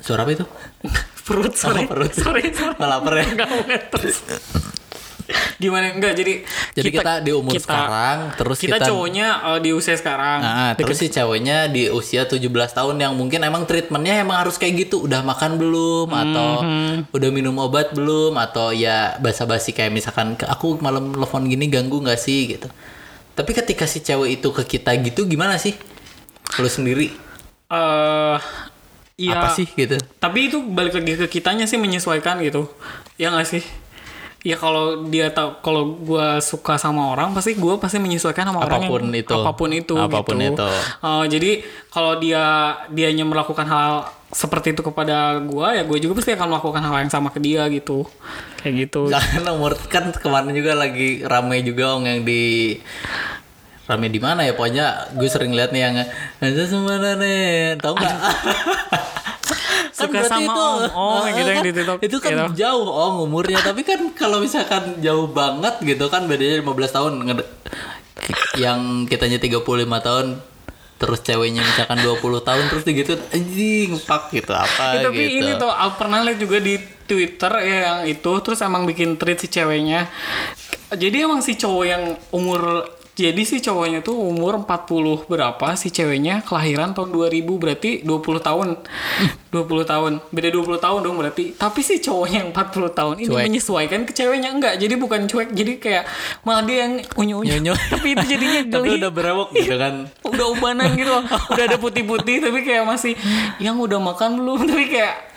suara 0.00 0.24
apa 0.24 0.32
itu? 0.32 0.44
perut 1.26 1.54
sorry 1.54 1.84
Oh, 1.84 1.88
perut. 1.88 2.12
sorry 2.12 2.50
sorry 2.50 2.74
Nggak 2.74 2.88
lapar 2.90 3.12
ya? 3.14 3.24
Nggak 3.30 3.48
mau 3.48 3.60
terus 3.90 4.16
gimana 5.54 5.94
enggak 5.94 6.12
jadi 6.12 6.42
Jadi 6.74 6.88
kita, 6.90 7.22
di 7.22 7.30
umur 7.30 7.54
sekarang 7.54 8.34
terus 8.34 8.58
kita, 8.58 8.76
kita, 8.76 8.90
cowoknya 8.90 9.28
eh, 9.48 9.60
di 9.62 9.70
usia 9.70 9.94
sekarang 9.94 10.42
Nah, 10.42 10.70
terus 10.74 10.98
si 10.98 11.08
ceweknya 11.08 11.70
di 11.70 11.86
usia 11.88 12.26
17 12.26 12.42
tahun 12.68 12.96
yang 12.98 13.14
mungkin 13.14 13.40
emang 13.40 13.62
treatmentnya 13.62 14.18
emang 14.18 14.42
harus 14.42 14.58
kayak 14.58 14.82
gitu. 14.82 15.00
Udah 15.00 15.22
makan 15.22 15.56
belum 15.56 16.10
atau 16.10 16.48
Mhm. 16.60 16.96
udah 17.08 17.30
minum 17.30 17.54
obat 17.56 17.94
belum 17.94 18.34
atau 18.36 18.74
ya 18.74 19.14
basa-basi 19.16 19.70
kayak 19.70 19.94
misalkan 19.94 20.34
"Ke- 20.34 20.44
aku 20.46 20.76
malam 20.76 21.14
telepon 21.14 21.46
gini 21.46 21.64
ganggu 21.66 22.02
nggak 22.02 22.18
sih 22.18 22.50
gitu. 22.50 22.66
Tapi 23.32 23.50
ketika 23.54 23.86
si 23.86 24.02
cewek 24.02 24.36
itu 24.36 24.48
ke 24.50 24.66
kita 24.68 24.90
gitu 24.98 25.24
gimana 25.24 25.56
sih? 25.56 25.78
Lu 26.58 26.66
sendiri 26.66 27.08
eh 27.70 28.36
iya 29.16 29.38
apa 29.38 29.52
sih 29.52 29.68
gitu? 29.68 29.96
tapi 30.18 30.48
itu 30.48 30.58
balik 30.62 30.96
lagi 30.96 31.16
ke 31.24 31.40
kitanya 31.40 31.68
sih 31.68 31.76
menyesuaikan 31.76 32.40
gitu 32.40 32.68
ya 33.20 33.32
nggak 33.32 33.48
sih 33.48 33.62
ya 34.42 34.58
kalau 34.58 35.06
dia 35.06 35.30
tahu 35.30 35.62
kalau 35.62 35.82
gua 36.02 36.42
suka 36.42 36.74
sama 36.74 37.14
orang 37.14 37.30
pasti 37.30 37.54
gua 37.54 37.78
pasti 37.78 38.02
menyesuaikan 38.02 38.50
sama 38.50 38.66
orang 38.66 38.82
Apa 38.82 38.90
pun 38.90 39.02
yang, 39.06 39.22
itu. 39.22 39.34
apa 39.38 39.50
pun 39.54 39.70
itu 39.70 39.94
Apa 39.94 40.18
pun 40.26 40.34
gitu. 40.34 40.50
itu. 40.58 40.68
Eh, 40.98 41.24
jadi 41.30 41.50
kalau 41.94 42.18
dia 42.18 42.74
dianya 42.90 43.22
melakukan 43.22 43.62
hal 43.70 44.10
seperti 44.34 44.74
itu 44.74 44.82
kepada 44.82 45.38
gua 45.44 45.76
ya 45.76 45.84
gue 45.84 45.98
juga 46.00 46.18
pasti 46.18 46.32
akan 46.34 46.56
melakukan 46.56 46.82
hal 46.82 46.96
yang 47.06 47.12
sama 47.12 47.28
ke 47.30 47.38
dia 47.38 47.68
gitu 47.68 48.08
kayak 48.58 48.88
gitu 48.88 49.12
Jangan 49.12 49.44
umur 49.54 49.76
kan 49.92 50.08
kemarin 50.10 50.50
juga 50.56 50.72
lagi 50.74 51.20
rame 51.22 51.60
juga 51.62 51.94
ong 51.94 52.08
yang 52.08 52.20
di 52.24 52.80
rame 53.86 54.06
di 54.08 54.20
mana 54.22 54.46
ya 54.46 54.54
pokoknya 54.54 55.14
gue 55.18 55.28
sering 55.28 55.52
lihat 55.52 55.74
nih 55.74 55.82
yang 55.82 55.94
ada 56.38 56.64
semana 56.66 57.18
nih 57.18 57.76
tahu 57.82 57.94
nggak 57.98 58.16
Kan 59.92 60.08
Suka 60.08 60.20
sama 60.26 60.52
om. 60.56 60.82
Om, 60.90 61.24
gitu 61.38 61.50
yang 61.52 61.62
di 61.62 61.72
TikTok, 61.72 61.98
itu 62.02 62.16
kan 62.18 62.32
gitu. 62.34 62.66
jauh 62.66 62.88
om 62.90 63.14
umurnya 63.28 63.60
tapi 63.62 63.86
kan 63.86 64.00
kalau 64.18 64.42
misalkan 64.42 64.98
jauh 64.98 65.30
banget 65.30 65.78
gitu 65.84 66.10
kan 66.10 66.26
bedanya 66.26 66.58
15 66.58 66.96
tahun 66.96 67.12
yang 68.58 69.06
kitanya 69.06 69.38
35 69.38 69.62
tahun 69.78 70.26
terus 71.02 71.18
ceweknya 71.26 71.66
misalkan 71.66 71.98
20 71.98 72.18
tahun 72.46 72.64
terus 72.70 72.82
gitu 72.86 73.18
anjing 73.34 73.90
pak 74.06 74.30
gitu 74.30 74.54
apa 74.54 75.02
Eh, 75.02 75.02
tapi 75.02 75.22
gitu. 75.26 75.38
ini 75.42 75.50
tuh 75.58 75.70
aku 75.70 75.92
pernah 75.98 76.22
lihat 76.22 76.38
juga 76.38 76.62
di 76.62 76.78
Twitter 77.02 77.52
ya 77.58 77.78
yang 77.90 78.00
itu 78.06 78.32
terus 78.46 78.62
emang 78.62 78.86
bikin 78.86 79.18
tweet 79.18 79.42
si 79.42 79.50
ceweknya. 79.50 80.06
Jadi 80.94 81.16
emang 81.26 81.42
si 81.42 81.58
cowok 81.58 81.84
yang 81.84 82.14
umur 82.30 82.86
jadi 83.12 83.42
si 83.44 83.60
cowoknya 83.60 84.00
tuh 84.00 84.16
umur 84.16 84.56
40 84.64 85.28
berapa 85.28 85.66
si 85.76 85.92
ceweknya 85.92 86.40
kelahiran 86.40 86.96
tahun 86.96 87.12
2000 87.12 87.44
berarti 87.60 87.90
20 88.08 88.40
tahun. 88.40 88.68
20 89.52 89.84
tahun. 89.84 90.12
Beda 90.32 90.48
20 90.48 90.80
tahun 90.80 91.00
dong 91.04 91.16
berarti. 91.20 91.52
Tapi 91.52 91.80
si 91.84 92.00
cowoknya 92.00 92.48
yang 92.48 92.50
40 92.56 92.88
tahun 92.96 93.14
ini 93.20 93.28
Cuek. 93.28 93.44
menyesuaikan 93.44 94.00
ke 94.08 94.12
ceweknya 94.16 94.48
enggak. 94.56 94.74
Jadi 94.80 94.94
bukan 94.96 95.28
cuek, 95.28 95.52
jadi 95.52 95.72
kayak 95.76 96.04
malah 96.48 96.64
dia 96.64 96.88
yang 96.88 97.04
unyu-unyu. 97.12 97.76
Tapi 97.92 98.16
itu 98.16 98.24
jadinya 98.24 98.60
tapi 98.72 98.88
geli 98.88 98.98
udah 99.02 99.12
berewok 99.12 99.48
gitu 99.56 99.76
kan 99.76 99.94
udah 100.26 100.46
ubanan 100.52 100.88
gitu 100.96 101.10
loh. 101.10 101.24
udah 101.24 101.64
ada 101.64 101.78
putih-putih 101.78 102.36
tapi 102.40 102.58
kayak 102.64 102.84
masih 102.86 103.14
yang 103.58 103.76
udah 103.78 103.98
makan 104.00 104.40
belum 104.40 104.64
tapi 104.70 104.84
kayak 104.88 105.31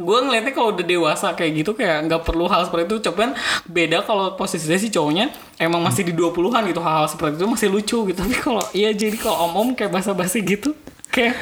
gue 0.00 0.18
ngeliatnya 0.24 0.52
kalau 0.56 0.72
udah 0.72 0.86
dewasa 0.86 1.36
kayak 1.36 1.52
gitu 1.60 1.76
kayak 1.76 2.08
nggak 2.08 2.24
perlu 2.24 2.48
hal 2.48 2.64
seperti 2.64 2.88
itu. 2.88 3.12
Cuman 3.12 3.36
beda 3.68 4.00
kalau 4.08 4.32
posisinya 4.34 4.80
si 4.80 4.88
cowoknya 4.88 5.28
emang 5.60 5.84
masih 5.84 6.08
di 6.08 6.16
20-an 6.16 6.64
gitu 6.72 6.80
hal-hal 6.80 7.06
seperti 7.06 7.36
itu 7.36 7.46
masih 7.46 7.68
lucu 7.68 7.98
gitu. 8.08 8.18
Tapi 8.18 8.34
kalau 8.40 8.64
iya 8.72 8.90
jadi 8.96 9.16
kalau 9.20 9.52
om-om 9.52 9.76
kayak 9.76 9.92
basa-basi 9.92 10.40
gitu 10.40 10.72
kayak 11.12 11.36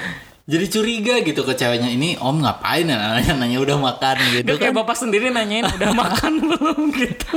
jadi 0.48 0.64
curiga 0.64 1.14
gitu 1.20 1.44
ke 1.44 1.52
ceweknya 1.52 1.92
ini 1.92 2.16
om 2.18 2.40
ngapain 2.40 2.88
ya? 2.88 2.96
Nanya 2.96 3.36
nanya 3.36 3.58
udah 3.62 3.76
makan 3.78 4.16
gitu 4.32 4.48
dia 4.48 4.56
kayak 4.56 4.74
kan. 4.74 4.80
bapak 4.82 4.96
sendiri 4.96 5.28
nanyain 5.28 5.68
udah 5.68 5.90
makan 6.02 6.32
belum? 6.40 6.80
Gitu. 6.90 7.30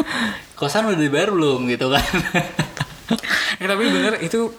Kosan 0.57 0.89
udah 0.89 0.97
dibayar 0.97 1.29
belum 1.29 1.69
gitu 1.69 1.91
kan. 1.91 2.07
Ya, 3.59 3.67
tapi 3.67 3.83
bener 3.91 4.17
itu 4.23 4.49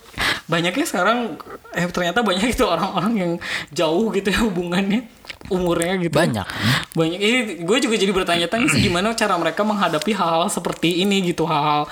banyaknya 0.47 0.85
sekarang 0.85 1.41
eh 1.73 1.89
ternyata 1.89 2.21
banyak 2.21 2.53
itu 2.53 2.63
orang-orang 2.69 3.13
yang 3.17 3.33
jauh 3.73 4.13
gitu 4.13 4.29
ya 4.29 4.45
hubungannya 4.45 5.09
umurnya 5.51 5.99
gitu. 5.99 6.15
Banyak. 6.15 6.47
banyak. 6.95 7.19
Ini 7.19 7.39
gue 7.67 7.79
juga 7.83 7.97
jadi 7.99 8.13
bertanya-tanya 8.15 8.69
sih 8.71 8.85
gimana 8.85 9.17
cara 9.17 9.35
mereka 9.41 9.67
menghadapi 9.67 10.13
hal-hal 10.15 10.47
seperti 10.47 11.03
ini 11.03 11.25
gitu? 11.27 11.49
Hal-hal 11.49 11.91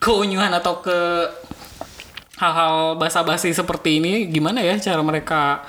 keunyuhan 0.00 0.54
atau 0.54 0.80
ke 0.80 0.98
hal-hal 2.38 2.96
basa-basi 2.96 3.50
seperti 3.50 3.98
ini 4.00 4.30
gimana 4.30 4.64
ya 4.64 4.78
cara 4.80 5.02
mereka? 5.04 5.66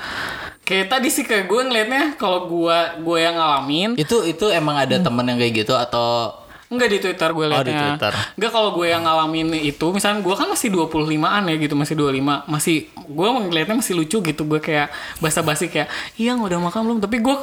Kayak 0.63 0.88
tadi 0.93 1.10
sih 1.10 1.25
kayak 1.25 1.49
gue 1.49 1.62
ngelihatnya 1.65 2.03
kalau 2.21 2.45
gue 2.45 2.77
gue 3.01 3.17
yang 3.17 3.36
ngalamin 3.41 3.97
itu 3.97 4.21
itu 4.21 4.53
emang 4.53 4.77
ada 4.77 5.01
temen 5.01 5.25
yang 5.25 5.41
kayak 5.41 5.65
gitu 5.65 5.73
atau 5.73 6.38
Enggak 6.69 6.88
di 6.88 6.97
Twitter 6.99 7.29
gue 7.29 7.41
Oh, 7.41 7.49
di 7.49 7.53
liatnya. 7.65 7.82
Twitter. 7.91 8.13
Enggak 8.38 8.51
kalau 8.51 8.69
gue 8.71 8.86
yang 8.86 9.01
ngalamin 9.01 9.58
itu, 9.58 9.86
misalnya 9.89 10.21
gue 10.21 10.32
kan 10.32 10.45
masih 10.45 10.69
25-an 10.69 11.43
ya 11.43 11.55
gitu, 11.58 11.73
masih 11.73 11.95
25. 11.95 12.45
Masih 12.45 12.77
gue 12.93 13.27
ngeliatnya 13.27 13.75
masih 13.75 13.93
lucu 13.95 14.17
gitu. 14.21 14.41
Gue 14.43 14.60
kayak 14.60 14.88
basa-basi 15.17 15.65
kayak, 15.65 15.89
"Iya, 16.13 16.38
udah 16.38 16.62
makan 16.62 16.82
belum?" 16.86 16.99
Tapi 16.99 17.17
gue 17.19 17.36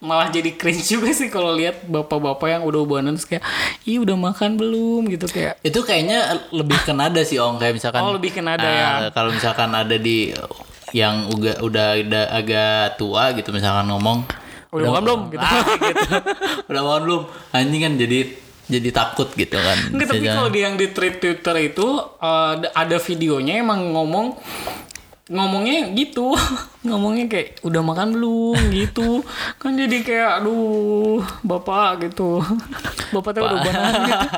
malah 0.00 0.28
jadi 0.28 0.48
cringe 0.50 0.80
juga 0.88 1.12
sih 1.12 1.28
kalau 1.28 1.52
lihat 1.52 1.84
bapak-bapak 1.84 2.48
yang 2.50 2.62
udah 2.64 2.80
ubanan 2.80 3.12
terus 3.14 3.28
kayak, 3.28 3.44
"Iya, 3.84 4.00
udah 4.00 4.16
makan 4.16 4.56
belum?" 4.56 5.00
gitu 5.08 5.28
kayak. 5.28 5.60
itu 5.60 5.76
kayaknya 5.78 6.18
lebih 6.50 6.80
ke 6.80 6.90
nada 6.90 7.20
sih 7.20 7.36
om 7.36 7.54
kayak 7.54 7.76
misalkan 7.76 8.00
Oh, 8.00 8.16
lebih 8.16 8.32
ke 8.32 8.40
nada 8.40 8.64
ah, 8.64 8.72
ya. 8.72 8.90
kalau 9.10 9.28
misalkan 9.28 9.68
ada 9.70 9.94
di 9.94 10.32
yang 10.90 11.28
udah 11.28 11.60
udah 11.60 11.88
udah 12.00 12.24
agak 12.32 12.96
tua 12.96 13.30
gitu 13.32 13.52
misalkan 13.52 13.86
ngomong 13.86 14.24
Udah 14.70 14.88
makan 14.88 15.02
belum? 15.04 15.20
Gitu. 15.28 15.44
Ah, 15.44 15.62
gitu. 15.84 16.16
udah 16.64 16.80
makan 16.80 17.00
belum 17.04 17.22
anjing 17.52 17.82
kan 17.82 17.92
jadi 17.94 18.18
jadi 18.70 18.90
takut 18.94 19.28
gitu 19.34 19.58
kan. 19.58 19.78
Enggak, 19.90 20.14
tapi 20.14 20.26
kalau 20.30 20.48
di 20.48 20.60
yang 20.62 20.78
di 20.78 20.86
tweet 20.94 21.18
Twitter 21.18 21.56
itu 21.58 21.86
eh, 22.22 22.54
ada 22.70 22.96
videonya 23.02 23.58
emang 23.58 23.90
ngomong 23.90 24.38
ngomongnya 25.30 25.94
gitu. 25.94 26.34
Ngomongnya 26.86 27.28
kayak 27.28 27.60
udah 27.60 27.82
makan 27.84 28.18
belum? 28.18 28.58
gitu. 28.80 29.22
Kan 29.58 29.78
jadi 29.78 30.02
kayak 30.02 30.30
aduh 30.42 31.22
bapak 31.42 32.10
gitu. 32.10 32.38
Bapak 33.10 33.34
tuh 33.34 33.42
udah 33.42 33.58
ubanan 33.58 33.94
gitu 34.06 34.28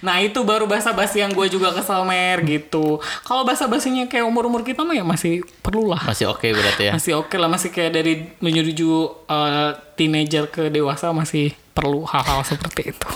nah 0.00 0.16
itu 0.16 0.40
baru 0.40 0.64
bahasa 0.64 0.96
basi 0.96 1.20
yang 1.20 1.32
gue 1.32 1.46
juga 1.52 1.76
kesal 1.76 2.08
mer 2.08 2.40
gitu. 2.48 3.00
Kalau 3.24 3.44
bahasa 3.44 3.68
basinya 3.68 4.08
kayak 4.08 4.24
umur 4.24 4.48
umur 4.48 4.64
kita 4.64 4.80
mah 4.80 4.96
ya 4.96 5.04
masih 5.04 5.44
perlu 5.60 5.92
lah. 5.92 6.00
Masih 6.08 6.32
oke 6.32 6.48
berarti 6.48 6.88
ya? 6.88 6.92
Masih 6.96 7.12
oke 7.20 7.36
lah 7.36 7.48
masih 7.52 7.68
kayak 7.68 7.92
dari 8.00 8.32
menuju 8.40 8.90
eh, 9.28 9.70
teenager 10.00 10.48
ke 10.48 10.72
dewasa 10.72 11.12
masih 11.12 11.52
perlu 11.76 12.08
hal-hal 12.08 12.40
seperti 12.44 12.96
itu 12.96 13.08